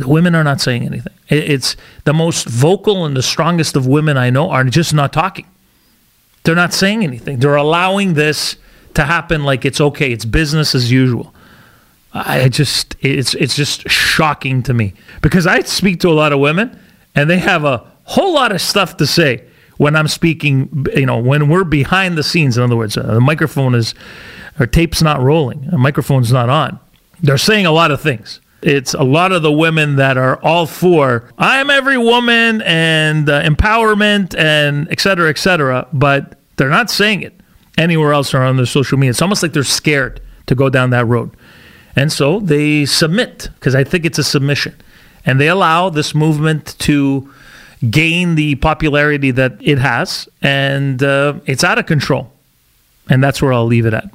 women 0.07 0.35
are 0.35 0.45
not 0.45 0.61
saying 0.61 0.85
anything. 0.85 1.13
It's 1.33 1.77
the 2.05 2.13
most 2.13 2.47
vocal 2.47 3.05
and 3.05 3.17
the 3.17 3.23
strongest 3.23 3.77
of 3.77 3.87
women 3.87 4.17
I 4.17 4.31
know 4.31 4.51
are 4.51 4.65
just 4.65 4.93
not 4.93 5.13
talking. 5.13 5.47
They're 6.45 6.55
not 6.55 6.73
saying 6.73 7.03
anything. 7.05 7.39
They're 7.39 7.57
allowing 7.57 8.15
this 8.15 8.57
to 8.95 9.05
happen 9.05 9.45
like 9.45 9.65
it's 9.65 9.81
okay. 9.81 10.13
It's 10.13 10.25
business 10.25 10.75
as 10.75 10.91
usual. 10.91 11.33
I 12.13 12.51
just 12.51 12.97
it's 13.01 13.33
it's 13.35 13.57
just 13.57 13.89
shocking 13.89 14.63
to 14.65 14.75
me 14.75 14.93
because 15.23 15.47
I 15.47 15.61
speak 15.61 16.01
to 16.01 16.09
a 16.09 16.13
lot 16.13 16.33
of 16.33 16.41
women 16.41 16.79
and 17.15 17.31
they 17.31 17.39
have 17.39 17.65
a 17.65 17.91
whole 18.05 18.35
lot 18.35 18.53
of 18.53 18.61
stuff 18.61 18.99
to 18.99 19.07
say 19.07 19.45
when 19.79 19.97
I'm 19.97 20.09
speaking. 20.09 20.87
You 20.95 21.07
know, 21.07 21.17
when 21.19 21.49
we're 21.49 21.65
behind 21.65 22.19
the 22.19 22.23
scenes. 22.23 22.59
In 22.59 22.65
other 22.65 22.77
words, 22.77 22.99
uh, 22.99 23.03
the 23.03 23.21
microphone 23.21 23.75
is 23.75 23.95
or 24.61 24.67
tape's 24.67 25.01
not 25.01 25.23
rolling, 25.23 25.69
a 25.73 25.79
microphone's 25.79 26.33
not 26.33 26.51
on. 26.51 26.79
They're 27.23 27.39
saying 27.39 27.65
a 27.65 27.73
lot 27.73 27.91
of 27.91 28.01
things. 28.01 28.41
It's 28.63 28.95
a 28.95 29.03
lot 29.03 29.33
of 29.33 29.43
the 29.43 29.53
women 29.53 29.97
that 29.97 30.17
are 30.17 30.37
all 30.43 30.67
for 30.67 31.29
I 31.37 31.59
am 31.59 31.69
every 31.69 31.99
woman 31.99 32.63
and 32.63 33.29
uh, 33.29 33.43
empowerment 33.43 34.39
and 34.39 34.87
et 34.91 35.01
cetera, 35.01 35.29
et 35.31 35.39
cetera, 35.39 35.89
but 35.93 36.39
they're 36.57 36.69
not 36.69 36.91
saying 36.91 37.23
it 37.23 37.35
anywhere 37.77 38.13
else 38.13 38.33
or 38.35 38.43
on 38.43 38.57
their 38.57 38.67
social 38.67 38.99
media. 38.99 39.11
It's 39.11 39.23
almost 39.23 39.43
like 39.43 39.53
they're 39.53 39.65
scared 39.65 40.21
to 40.47 40.55
go 40.55 40.69
down 40.69 40.91
that 40.91 41.07
road. 41.07 41.31
And 41.97 42.13
so 42.13 42.41
they 42.41 42.87
submit, 42.87 43.49
because 43.55 43.75
I 43.75 43.85
think 43.85 44.05
it's 44.05 44.19
a 44.19 44.25
submission. 44.25 44.75
And 45.27 45.41
they 45.41 45.49
allow 45.49 45.91
this 45.91 46.15
movement 46.15 46.77
to 46.81 47.33
gain 47.91 48.35
the 48.35 48.55
popularity 48.57 49.31
that 49.33 49.57
it 49.61 49.79
has. 49.79 50.29
And 50.41 51.03
uh, 51.03 51.41
it's 51.47 51.65
out 51.65 51.79
of 51.79 51.87
control. 51.87 52.33
And 53.11 53.23
that's 53.23 53.43
where 53.43 53.53
I'll 53.53 53.67
leave 53.67 53.87
it 53.87 53.95
at. 53.95 54.09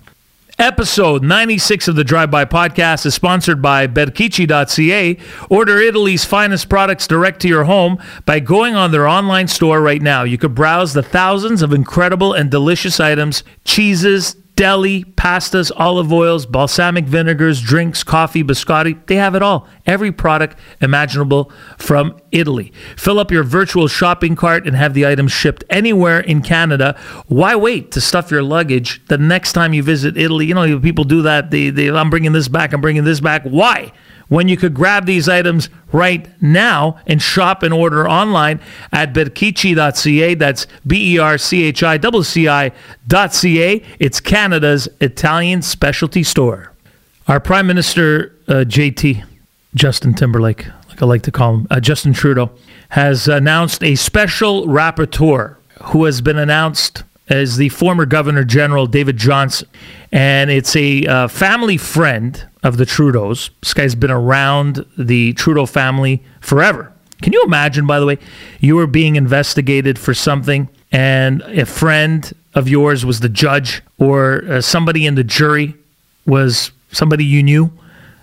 Episode 0.59 1.21
96 1.21 1.87
of 1.87 1.95
the 1.95 2.03
Drive 2.03 2.31
By 2.31 2.43
Podcast 2.43 3.05
is 3.05 3.13
sponsored 3.13 3.61
by 3.61 3.85
Berchicci.ca. 3.85 5.15
Order 5.51 5.77
Italy's 5.77 6.25
finest 6.25 6.67
products 6.67 7.05
direct 7.05 7.41
to 7.41 7.47
your 7.47 7.65
home 7.65 8.01
by 8.25 8.39
going 8.39 8.75
on 8.75 8.89
their 8.89 9.07
online 9.07 9.47
store 9.47 9.79
right 9.81 10.01
now. 10.01 10.23
You 10.23 10.39
could 10.39 10.55
browse 10.55 10.93
the 10.93 11.03
thousands 11.03 11.61
of 11.61 11.73
incredible 11.73 12.33
and 12.33 12.49
delicious 12.49 12.99
items, 12.99 13.43
cheeses, 13.65 14.35
deli, 14.57 15.03
pastas, 15.03 15.71
olive 15.77 16.11
oils, 16.11 16.45
balsamic 16.45 17.05
vinegars, 17.05 17.61
drinks, 17.61 18.03
coffee, 18.03 18.43
biscotti. 18.43 19.05
They 19.05 19.15
have 19.15 19.35
it 19.35 19.41
all. 19.41 19.67
Every 19.85 20.11
product 20.11 20.57
imaginable 20.81 21.51
from 21.77 22.19
Italy. 22.31 22.73
Fill 22.97 23.19
up 23.19 23.31
your 23.31 23.43
virtual 23.43 23.87
shopping 23.87 24.35
cart 24.35 24.67
and 24.67 24.75
have 24.75 24.95
the 24.95 25.05
items 25.05 25.31
shipped 25.31 25.63
anywhere 25.69 26.19
in 26.19 26.41
Canada. 26.41 26.99
Why 27.27 27.55
wait 27.55 27.91
to 27.91 28.01
stuff 28.01 28.31
your 28.31 28.43
luggage 28.43 29.05
the 29.05 29.17
next 29.17 29.53
time 29.53 29.73
you 29.73 29.83
visit 29.83 30.17
Italy? 30.17 30.47
You 30.47 30.55
know, 30.55 30.79
people 30.79 31.03
do 31.03 31.21
that. 31.21 31.51
They, 31.51 31.69
they, 31.69 31.89
I'm 31.89 32.09
bringing 32.09 32.33
this 32.33 32.47
back. 32.47 32.73
I'm 32.73 32.81
bringing 32.81 33.03
this 33.03 33.19
back. 33.19 33.43
Why? 33.43 33.93
When 34.29 34.47
you 34.47 34.57
could 34.57 34.73
grab 34.73 35.05
these 35.05 35.29
items 35.29 35.69
right 35.91 36.29
now 36.41 36.99
and 37.07 37.21
shop 37.21 37.63
and 37.63 37.73
order 37.73 38.07
online 38.07 38.59
at 38.91 39.13
berchicci.ca. 39.13 40.33
That's 40.35 40.67
B 40.85 41.15
E 41.15 41.19
R 41.19 41.37
C 41.37 41.63
H 41.63 41.83
I 41.83 41.97
C 42.21 42.47
I.ca. 42.47 43.83
It's 43.99 44.19
Canada's 44.19 44.89
Italian 44.99 45.61
specialty 45.61 46.23
store. 46.23 46.73
Our 47.27 47.39
Prime 47.39 47.67
Minister, 47.67 48.33
uh, 48.47 48.63
JT, 48.65 49.23
Justin 49.75 50.13
Timberlake, 50.13 50.67
like 50.89 51.01
I 51.01 51.05
like 51.05 51.23
to 51.23 51.31
call 51.31 51.55
him, 51.55 51.67
uh, 51.69 51.79
Justin 51.79 52.13
Trudeau, 52.13 52.51
has 52.89 53.27
announced 53.27 53.83
a 53.83 53.95
special 53.95 54.65
rapporteur 54.67 55.57
who 55.83 56.05
has 56.05 56.21
been 56.21 56.37
announced 56.37 57.03
as 57.29 57.57
the 57.57 57.69
former 57.69 58.05
Governor 58.05 58.43
General 58.43 58.87
David 58.87 59.17
Johnston, 59.17 59.67
And 60.11 60.49
it's 60.49 60.75
a 60.75 61.05
uh, 61.05 61.27
family 61.27 61.77
friend 61.77 62.47
of 62.63 62.77
the 62.77 62.85
Trudeaus. 62.85 63.49
This 63.61 63.73
guy's 63.73 63.95
been 63.95 64.11
around 64.11 64.85
the 64.97 65.33
Trudeau 65.33 65.65
family 65.65 66.23
forever. 66.39 66.91
Can 67.21 67.33
you 67.33 67.43
imagine, 67.43 67.85
by 67.87 67.99
the 67.99 68.05
way, 68.05 68.17
you 68.59 68.75
were 68.75 68.87
being 68.87 69.15
investigated 69.15 69.97
for 69.97 70.13
something 70.13 70.69
and 70.91 71.41
a 71.41 71.65
friend 71.65 72.31
of 72.53 72.69
yours 72.69 73.05
was 73.05 73.19
the 73.19 73.29
judge 73.29 73.81
or 73.97 74.43
uh, 74.49 74.61
somebody 74.61 75.05
in 75.05 75.15
the 75.15 75.23
jury 75.23 75.75
was 76.25 76.71
somebody 76.91 77.25
you 77.25 77.43
knew? 77.43 77.71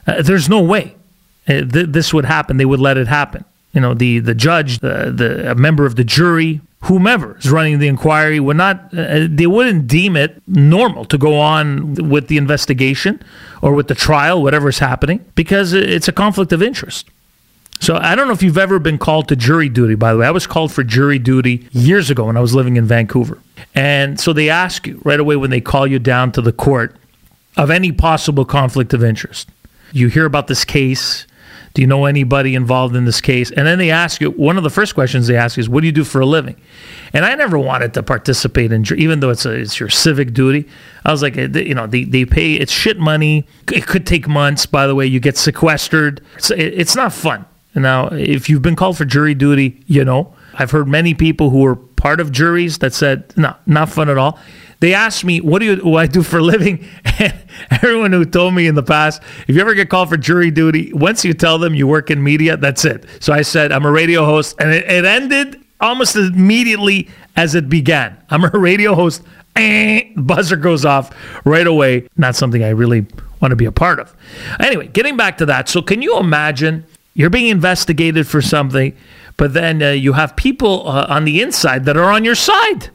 Uh, 0.07 0.23
there's 0.23 0.49
no 0.49 0.63
way 0.63 0.95
uh, 1.49 1.65
th- 1.65 1.89
this 1.89 2.15
would 2.15 2.25
happen. 2.25 2.57
They 2.57 2.65
would 2.65 2.81
let 2.81 2.97
it 2.97 3.09
happen. 3.09 3.45
You 3.73 3.81
know, 3.81 3.95
the, 3.95 4.21
the 4.21 4.35
judge, 4.35 4.79
the, 4.79 5.13
the 5.15 5.51
a 5.51 5.55
member 5.55 5.85
of 5.85 5.97
the 5.97 6.05
jury, 6.05 6.61
whomever 6.85 7.37
is 7.39 7.51
running 7.51 7.79
the 7.79 7.89
inquiry 7.89 8.41
would 8.41 8.57
not 8.57 8.77
uh, 8.97 9.27
they 9.29 9.47
wouldn't 9.47 9.87
deem 9.87 10.17
it 10.17 10.43
normal 10.47 11.05
to 11.05 11.17
go 11.17 11.39
on 11.39 11.95
with 11.95 12.29
the 12.29 12.37
investigation 12.37 13.23
or 13.63 13.73
with 13.73 13.89
the 13.89 13.95
trial 13.95 14.43
whatever's 14.43 14.79
happening 14.79 15.25
because 15.35 15.73
it's 15.73 16.09
a 16.09 16.13
conflict 16.13 16.53
of 16.53 16.63
interest. 16.63 17.09
So 17.81 17.97
i 17.97 18.15
don't 18.15 18.27
know 18.27 18.33
if 18.33 18.43
you've 18.43 18.59
ever 18.59 18.79
been 18.79 18.99
called 18.99 19.29
to 19.29 19.37
jury 19.37 19.69
duty 19.69 19.95
by 19.95 20.13
the 20.13 20.19
way. 20.19 20.27
I 20.27 20.31
was 20.31 20.47
called 20.47 20.73
for 20.73 20.85
jury 20.85 21.19
duty 21.19 21.67
years 21.73 22.11
ago 22.11 22.27
when 22.27 22.37
i 22.37 22.41
was 22.41 22.55
living 22.55 22.77
in 22.77 22.85
vancouver. 22.87 23.39
And 23.75 24.21
so 24.21 24.33
they 24.33 24.51
ask 24.51 24.87
you 24.87 25.01
right 25.05 25.21
away 25.21 25.37
when 25.37 25.51
they 25.51 25.61
call 25.61 25.87
you 25.87 25.99
down 25.99 26.33
to 26.33 26.43
the 26.43 26.53
court 26.53 26.97
of 27.57 27.71
any 27.71 27.93
possible 27.93 28.45
conflict 28.45 28.93
of 28.93 29.03
interest. 29.03 29.49
You 29.93 30.09
hear 30.09 30.27
about 30.27 30.49
this 30.49 30.65
case 30.65 31.27
do 31.75 31.83
you 31.83 31.89
know 31.89 32.07
anybody 32.07 32.55
involved 32.55 32.95
in 32.95 33.05
this 33.05 33.21
case? 33.21 33.51
And 33.51 33.67
then 33.67 33.79
they 33.79 33.91
ask 33.91 34.21
you, 34.21 34.31
one 34.31 34.57
of 34.57 34.63
the 34.63 34.71
first 34.71 34.95
questions 34.95 35.27
they 35.27 35.37
ask 35.37 35.59
is, 35.59 35.69
what 35.69 35.81
do 35.81 35.87
you 35.87 35.93
do 35.93 36.05
for 36.05 36.21
a 36.21 36.27
living? 36.27 36.55
And 37.13 37.25
I 37.25 37.35
never 37.35 37.59
wanted 37.59 37.95
to 37.95 38.03
participate 38.03 38.71
in, 38.71 38.85
even 38.97 39.19
though 39.19 39.31
it's, 39.31 39.45
a, 39.45 39.51
it's 39.51 39.81
your 39.81 39.89
civic 39.89 40.33
duty. 40.33 40.69
I 41.05 41.11
was 41.11 41.21
like, 41.21 41.35
you 41.35 41.75
know, 41.75 41.89
they, 41.89 42.05
they 42.05 42.25
pay, 42.25 42.55
it's 42.55 42.73
shit 42.73 42.99
money. 42.99 43.45
It 43.73 43.89
could 43.89 44.07
take 44.07 44.29
months, 44.29 44.67
by 44.67 44.87
the 44.87 44.95
way. 44.95 45.07
You 45.07 45.19
get 45.19 45.37
sequestered. 45.37 46.25
It's, 46.37 46.53
it's 46.53 46.95
not 46.95 47.13
fun. 47.13 47.45
Now, 47.75 48.07
if 48.07 48.49
you've 48.49 48.63
been 48.63 48.77
called 48.77 48.97
for 48.97 49.05
jury 49.05 49.35
duty, 49.35 49.83
you 49.87 50.05
know. 50.05 50.33
I've 50.57 50.71
heard 50.71 50.87
many 50.87 51.15
people 51.15 51.51
who 51.51 51.59
were 51.63 51.75
part 51.75 52.21
of 52.21 52.31
juries 52.31 52.79
that 52.79 52.95
said, 52.95 53.37
no, 53.37 53.57
not 53.67 53.89
fun 53.89 54.09
at 54.09 54.17
all 54.17 54.39
they 54.81 54.95
asked 54.95 55.25
me, 55.25 55.41
what 55.41 55.61
do 55.61 55.67
you 55.67 55.77
what 55.77 56.01
I 56.01 56.07
do 56.07 56.23
for 56.23 56.39
a 56.39 56.43
living? 56.43 56.87
And 57.21 57.33
everyone 57.71 58.13
who 58.13 58.25
told 58.25 58.55
me 58.55 58.67
in 58.67 58.75
the 58.75 58.83
past, 58.83 59.23
if 59.47 59.55
you 59.55 59.61
ever 59.61 59.75
get 59.75 59.89
called 59.89 60.09
for 60.09 60.17
jury 60.17 60.51
duty, 60.51 60.93
once 60.93 61.25
you 61.25 61.33
tell 61.33 61.59
them 61.59 61.73
you 61.73 61.87
work 61.87 62.11
in 62.11 62.21
media, 62.25 62.57
that's 62.57 62.85
it. 62.85 63.07
So 63.21 63.33
I 63.33 63.43
said, 63.43 63.71
I'm 63.71 63.87
a 63.87 63.93
radio 63.93 64.25
host. 64.25 64.57
And 64.59 64.73
it, 64.73 64.85
it 64.91 65.05
ended 65.05 65.65
almost 65.81 66.17
immediately 66.17 67.09
as 67.37 67.55
it 67.55 67.69
began. 67.69 68.17
I'm 68.31 68.45
a 68.45 68.51
radio 68.51 68.95
host. 68.97 69.23
Eh, 69.57 70.11
buzzer 70.17 70.57
goes 70.57 70.85
off 70.85 71.15
right 71.45 71.67
away. 71.67 72.09
Not 72.17 72.35
something 72.35 72.65
I 72.65 72.71
really 72.71 73.07
want 73.41 73.53
to 73.53 73.57
be 73.57 73.67
a 73.67 73.73
part 73.73 74.01
of. 74.01 74.15
Anyway, 74.59 74.89
getting 74.89 75.17
back 75.17 75.39
to 75.39 75.47
that. 75.47 75.69
So 75.69 75.81
can 75.81 76.03
you 76.03 76.19
imagine 76.19 76.85
you're 77.15 77.31
being 77.31 77.49
investigated 77.49 78.27
for 78.27 78.43
something, 78.43 78.97
but 79.37 79.53
then 79.55 79.83
uh, 79.83 79.91
you 79.91 80.15
have 80.15 80.35
people 80.35 80.89
uh, 80.89 81.07
on 81.09 81.25
the 81.25 81.41
inside 81.41 81.85
that 81.85 81.97
are 81.97 82.11
on 82.11 82.25
your 82.25 82.35
side? 82.35 82.91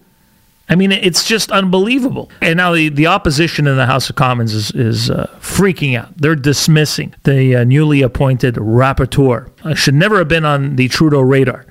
I 0.70 0.76
mean, 0.76 0.92
it's 0.92 1.24
just 1.26 1.52
unbelievable. 1.52 2.30
And 2.42 2.58
now 2.58 2.74
the, 2.74 2.90
the 2.90 3.08
opposition 3.08 3.66
in 3.66 3.76
the 3.76 3.88
House 3.88 4.10
of 4.10 4.16
Commons 4.16 4.54
is, 4.54 4.72
is 4.72 5.10
uh, 5.10 5.28
freaking 5.40 5.98
out. 5.98 6.16
They're 6.18 6.36
dismissing 6.36 7.16
the 7.24 7.56
uh, 7.56 7.64
newly 7.64 8.04
appointed 8.04 8.56
rapporteur. 8.56 9.50
Uh, 9.64 9.74
should 9.74 9.96
never 9.96 10.20
have 10.20 10.28
been 10.28 10.46
on 10.46 10.76
the 10.76 10.88
Trudeau 10.88 11.22
radar. 11.22 11.66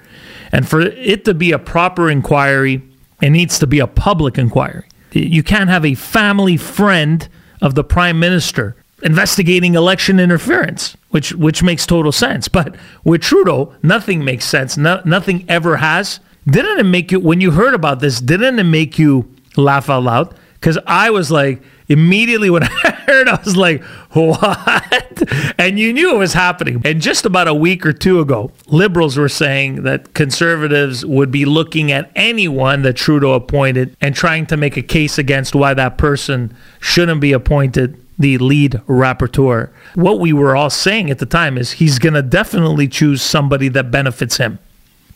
And 0.51 0.69
for 0.69 0.81
it 0.81 1.25
to 1.27 1.35
be 1.35 1.53
a 1.53 1.59
proper 1.59 2.11
inquiry, 2.11 2.83
it 3.23 3.31
needs 3.31 3.59
to 3.61 3.67
be 3.67 3.79
a 3.79 3.87
public 3.87 4.37
inquiry. 4.37 4.89
You 5.13 5.43
can't 5.43 5.71
have 5.71 5.85
a 5.85 5.95
family 5.95 6.57
friend 6.57 7.29
of 7.61 7.75
the 7.75 7.85
prime 7.85 8.19
minister 8.19 8.77
investigating 9.03 9.75
election 9.75 10.19
interference, 10.19 10.97
which 11.11 11.33
which 11.33 11.63
makes 11.63 11.87
total 11.87 12.13
sense. 12.13 12.49
But 12.49 12.75
with 13.05 13.23
Trudeau, 13.23 13.75
nothing 13.83 14.25
makes 14.25 14.45
sense. 14.45 14.77
No, 14.77 15.01
nothing 15.05 15.45
ever 15.49 15.77
has. 15.77 16.21
Didn't 16.49 16.79
it 16.79 16.87
make 16.87 17.13
you, 17.13 17.21
when 17.21 17.41
you 17.41 17.51
heard 17.51 17.75
about 17.75 18.01
this, 18.01 18.21
didn't 18.21 18.59
it 18.59 18.65
make 18.65 18.99
you 18.99 19.31
laugh 19.57 19.91
out 19.91 20.05
loud? 20.05 20.35
Because 20.55 20.79
I 20.87 21.11
was 21.11 21.31
like, 21.31 21.63
immediately 21.89 22.49
when 22.49 22.63
I 22.85 22.91
heard, 23.07 23.29
I 23.29 23.41
was 23.45 23.57
like, 23.57 23.83
what? 24.13 25.05
And 25.59 25.79
you 25.79 25.93
knew 25.93 26.15
it 26.15 26.19
was 26.19 26.33
happening. 26.33 26.81
And 26.85 27.03
just 27.03 27.27
about 27.27 27.49
a 27.49 27.55
week 27.55 27.85
or 27.85 27.93
two 27.93 28.21
ago, 28.21 28.53
liberals 28.69 29.17
were 29.17 29.29
saying 29.29 29.83
that 29.83 30.15
conservatives 30.15 31.05
would 31.05 31.33
be 31.33 31.45
looking 31.45 31.91
at 31.91 32.13
anyone 32.15 32.83
that 32.83 32.95
Trudeau 32.95 33.33
appointed 33.33 33.97
and 34.01 34.15
trying 34.15 34.47
to 34.47 34.57
make 34.57 34.77
a 34.77 34.83
case 34.83 35.19
against 35.19 35.57
why 35.57 35.75
that 35.75 35.99
person 35.99 36.55
shouldn't 36.81 37.21
be 37.21 37.33
appointed 37.33 38.03
the 38.19 38.39
lead 38.39 38.75
rapporteur. 38.87 39.71
What 39.97 40.21
we 40.21 40.33
were 40.33 40.55
all 40.55 40.71
saying 40.71 41.11
at 41.11 41.19
the 41.19 41.27
time 41.27 41.59
is 41.59 41.73
he's 41.73 41.99
going 41.99 42.15
to 42.15 42.23
definitely 42.23 42.87
choose 42.87 43.21
somebody 43.21 43.69
that 43.71 43.91
benefits 43.91 44.37
him 44.37 44.61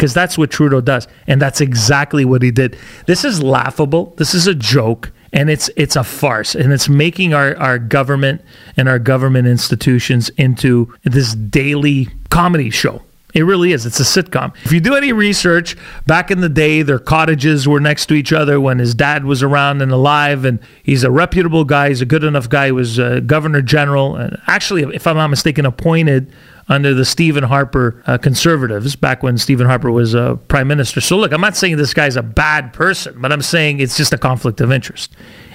because 0.02 0.14
that's 0.14 0.36
what 0.36 0.50
Trudeau 0.50 0.80
does. 0.80 1.06
And 1.28 1.40
that's 1.40 1.60
exactly 1.60 2.24
what 2.24 2.42
he 2.42 2.50
did. 2.50 2.76
This 3.06 3.24
is 3.24 3.40
laughable. 3.40 4.14
This 4.16 4.34
is 4.34 4.48
a 4.48 4.54
joke. 4.54 5.12
And 5.32 5.48
it's 5.48 5.70
it's 5.76 5.96
a 5.96 6.04
farce, 6.04 6.54
and 6.54 6.74
it's 6.74 6.90
making 6.90 7.32
our, 7.32 7.56
our 7.56 7.78
government 7.78 8.42
and 8.76 8.86
our 8.86 8.98
government 8.98 9.48
institutions 9.48 10.28
into 10.30 10.92
this 11.04 11.34
daily 11.34 12.08
comedy 12.28 12.68
show. 12.68 13.00
It 13.32 13.44
really 13.44 13.72
is. 13.72 13.86
It's 13.86 13.98
a 13.98 14.02
sitcom. 14.02 14.52
If 14.66 14.72
you 14.72 14.80
do 14.80 14.94
any 14.94 15.12
research, 15.12 15.74
back 16.06 16.30
in 16.30 16.42
the 16.42 16.50
day, 16.50 16.82
their 16.82 16.98
cottages 16.98 17.66
were 17.66 17.80
next 17.80 18.06
to 18.06 18.14
each 18.14 18.30
other 18.30 18.60
when 18.60 18.78
his 18.78 18.94
dad 18.94 19.24
was 19.24 19.42
around 19.42 19.80
and 19.80 19.90
alive. 19.90 20.44
And 20.44 20.58
he's 20.82 21.02
a 21.02 21.10
reputable 21.10 21.64
guy. 21.64 21.88
He's 21.88 22.02
a 22.02 22.06
good 22.06 22.24
enough 22.24 22.50
guy. 22.50 22.66
He 22.66 22.72
was 22.72 22.98
a 22.98 23.22
governor 23.22 23.62
general. 23.62 24.16
And 24.16 24.36
actually, 24.48 24.82
if 24.94 25.06
I'm 25.06 25.16
not 25.16 25.28
mistaken, 25.28 25.64
appointed 25.64 26.30
under 26.68 26.94
the 26.94 27.04
Stephen 27.04 27.44
Harper 27.44 28.02
uh, 28.06 28.18
conservatives 28.18 28.96
back 28.96 29.22
when 29.22 29.36
Stephen 29.38 29.66
Harper 29.66 29.90
was 29.90 30.14
uh, 30.14 30.36
prime 30.48 30.68
minister. 30.68 31.00
So, 31.00 31.16
look, 31.16 31.32
I'm 31.32 31.40
not 31.40 31.56
saying 31.56 31.76
this 31.76 31.94
guy's 31.94 32.16
a 32.16 32.22
bad 32.22 32.72
person, 32.72 33.20
but 33.20 33.32
I'm 33.32 33.42
saying 33.42 33.80
it's 33.80 33.96
just 33.96 34.12
a 34.12 34.18
conflict 34.18 34.60
of 34.60 34.70
interest. 34.70 35.12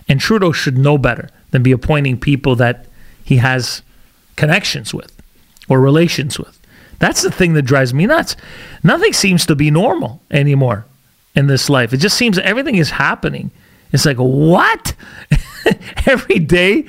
And 0.08 0.20
Trudeau 0.20 0.52
should 0.52 0.78
know 0.78 0.98
better 0.98 1.30
than 1.52 1.64
be 1.64 1.72
appointing 1.72 2.20
people 2.20 2.56
that 2.58 2.86
he 3.24 3.38
has 3.38 3.82
connections 4.36 4.94
with 4.94 5.14
or 5.70 5.82
relations 5.82 6.38
with. 6.38 6.60
That's 7.00 7.22
the 7.22 7.32
thing 7.32 7.54
that 7.54 7.64
drives 7.64 7.94
me 7.94 8.06
nuts. 8.06 8.36
Nothing 8.84 9.14
seems 9.14 9.46
to 9.48 9.56
be 9.56 9.70
normal 9.70 10.22
anymore 10.32 10.86
in 11.36 11.48
this 11.48 11.70
life. 11.70 11.94
It 11.94 11.98
just 11.98 12.18
seems 12.18 12.40
everything 12.40 12.76
is 12.76 12.92
happening. 12.92 13.52
It's 13.92 14.06
like, 14.06 14.18
what? 14.18 14.94
Every 16.06 16.40
day 16.40 16.86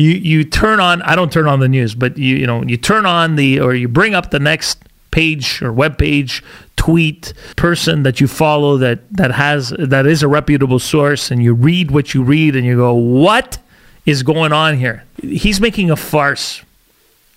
you 0.00 0.12
you 0.12 0.44
turn 0.44 0.80
on 0.80 1.02
I 1.02 1.14
don't 1.14 1.30
turn 1.30 1.46
on 1.46 1.60
the 1.60 1.68
news, 1.68 1.94
but 1.94 2.16
you 2.16 2.36
you 2.36 2.46
know, 2.46 2.62
you 2.62 2.76
turn 2.76 3.04
on 3.04 3.36
the 3.36 3.60
or 3.60 3.74
you 3.74 3.86
bring 3.86 4.14
up 4.14 4.30
the 4.30 4.40
next 4.40 4.82
page 5.10 5.60
or 5.60 5.72
web 5.72 5.98
page 5.98 6.42
tweet 6.76 7.34
person 7.56 8.04
that 8.04 8.20
you 8.20 8.26
follow 8.26 8.78
that 8.78 9.00
that 9.12 9.32
has 9.32 9.74
that 9.78 10.06
is 10.06 10.22
a 10.22 10.28
reputable 10.28 10.78
source 10.78 11.30
and 11.30 11.42
you 11.42 11.52
read 11.52 11.90
what 11.90 12.14
you 12.14 12.22
read 12.22 12.56
and 12.56 12.64
you 12.64 12.76
go 12.76 12.94
what 12.94 13.58
is 14.06 14.22
going 14.22 14.52
on 14.52 14.78
here? 14.78 15.04
He's 15.20 15.60
making 15.60 15.90
a 15.90 15.96
farce 15.96 16.62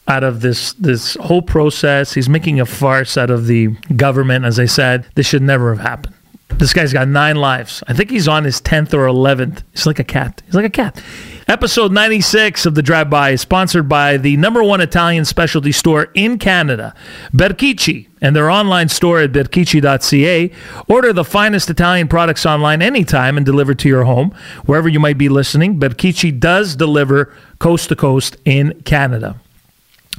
out 0.08 0.23
of 0.23 0.39
this 0.39 0.71
this 0.73 1.15
whole 1.15 1.41
process. 1.41 2.13
He's 2.13 2.30
making 2.30 2.62
a 2.62 2.65
farce 2.65 3.17
out 3.17 3.30
of 3.30 3.47
the 3.47 3.69
government 3.97 4.45
as 4.45 4.58
i 4.58 4.65
said. 4.65 5.06
This 5.15 5.28
should 5.28 5.41
never 5.41 5.76
have 5.76 5.84
happened 5.84 6.15
this 6.49 6.73
guy's 6.73 6.93
got 6.93 7.08
nine 7.08 7.36
lives. 7.36 7.84
I 7.88 7.93
think 7.93 8.10
he's 8.10 8.27
on 8.27 8.43
his 8.43 8.62
10th 8.62 8.93
or 8.93 9.06
11th. 9.06 9.63
He's 9.71 9.86
like 9.86 9.99
a 9.99 10.03
cat. 10.03 10.41
He's 10.45 10.56
like 10.56 10.65
a 10.65 10.69
cat. 10.69 11.01
Episode 11.47 11.91
96 11.91 12.65
of 12.65 12.75
The 12.75 12.82
Drive 12.82 13.10
By 13.10 13.32
is 13.32 13.41
sponsored 13.41 13.89
by 13.89 14.15
the 14.15 14.38
number 14.38 14.63
one 14.63 14.79
Italian 14.79 15.25
specialty 15.25 15.73
store 15.73 16.10
in 16.13 16.38
Canada, 16.38 16.95
Berchicci, 17.34 18.08
and 18.21 18.34
their 18.34 18.49
online 18.49 18.88
store 18.88 19.19
at 19.19 19.34
berchicci.ca. 19.34 20.51
Order 20.88 21.12
the 21.12 21.25
finest 21.25 21.69
Italian 21.69 22.08
products 22.08 22.45
online 22.45 22.82
anytime 22.82 23.36
and 23.36 23.45
delivered 23.45 23.79
to 23.79 23.89
your 23.89 24.06
home. 24.06 24.34
Wherever 24.65 24.88
you 24.88 25.01
might 25.01 25.17
be 25.17 25.27
listening, 25.27 25.79
Berchicci 25.79 26.39
does 26.39 26.77
deliver 26.77 27.34
coast 27.60 27.89
to 27.89 27.95
coast 27.95 28.38
in 28.45 28.82
Canada. 28.84 29.36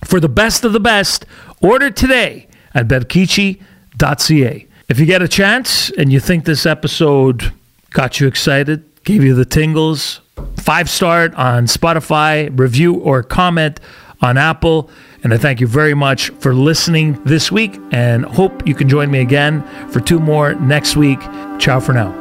For 0.05 0.21
the 0.21 0.29
best 0.29 0.65
of 0.65 0.75
the 0.75 0.81
best, 0.81 1.25
order 1.63 1.91
today 1.91 2.49
at 2.75 2.87
berchicci.ca. 2.89 4.67
If 4.87 5.01
you 5.01 5.07
get 5.07 5.23
a 5.23 5.29
chance 5.29 5.91
and 5.91 6.13
you 6.13 6.21
think 6.21 6.45
this 6.45 6.67
episode 6.67 7.53
got 7.93 8.21
you 8.21 8.27
excited, 8.27 8.85
gave 9.05 9.25
you 9.25 9.35
the 9.35 9.47
tingles, 9.47 10.21
five 10.59 10.91
star 10.91 11.31
on 11.37 11.67
Spotify, 11.67 12.51
review 12.59 12.97
or 12.97 13.23
comment 13.23 13.81
on 14.21 14.37
Apple. 14.37 14.91
And 15.23 15.33
I 15.33 15.39
thank 15.39 15.61
you 15.61 15.67
very 15.67 15.95
much 15.95 16.29
for 16.41 16.55
listening 16.55 17.23
this 17.25 17.51
week 17.51 17.81
and 17.93 18.27
hope 18.27 18.67
you 18.67 18.75
can 18.75 18.91
join 18.91 19.11
me 19.11 19.21
again 19.21 19.63
for 19.89 20.01
two 20.01 20.21
more 20.21 20.55
next 20.55 20.97
week. 20.97 21.21
Ciao 21.59 21.81
for 21.81 21.95
now. 21.95 22.13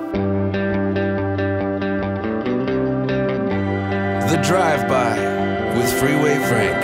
The 4.31 4.41
Drive 4.41 4.87
By 4.87 5.17
with 5.75 5.91
Freeway 5.99 6.37
Frank. 6.47 6.82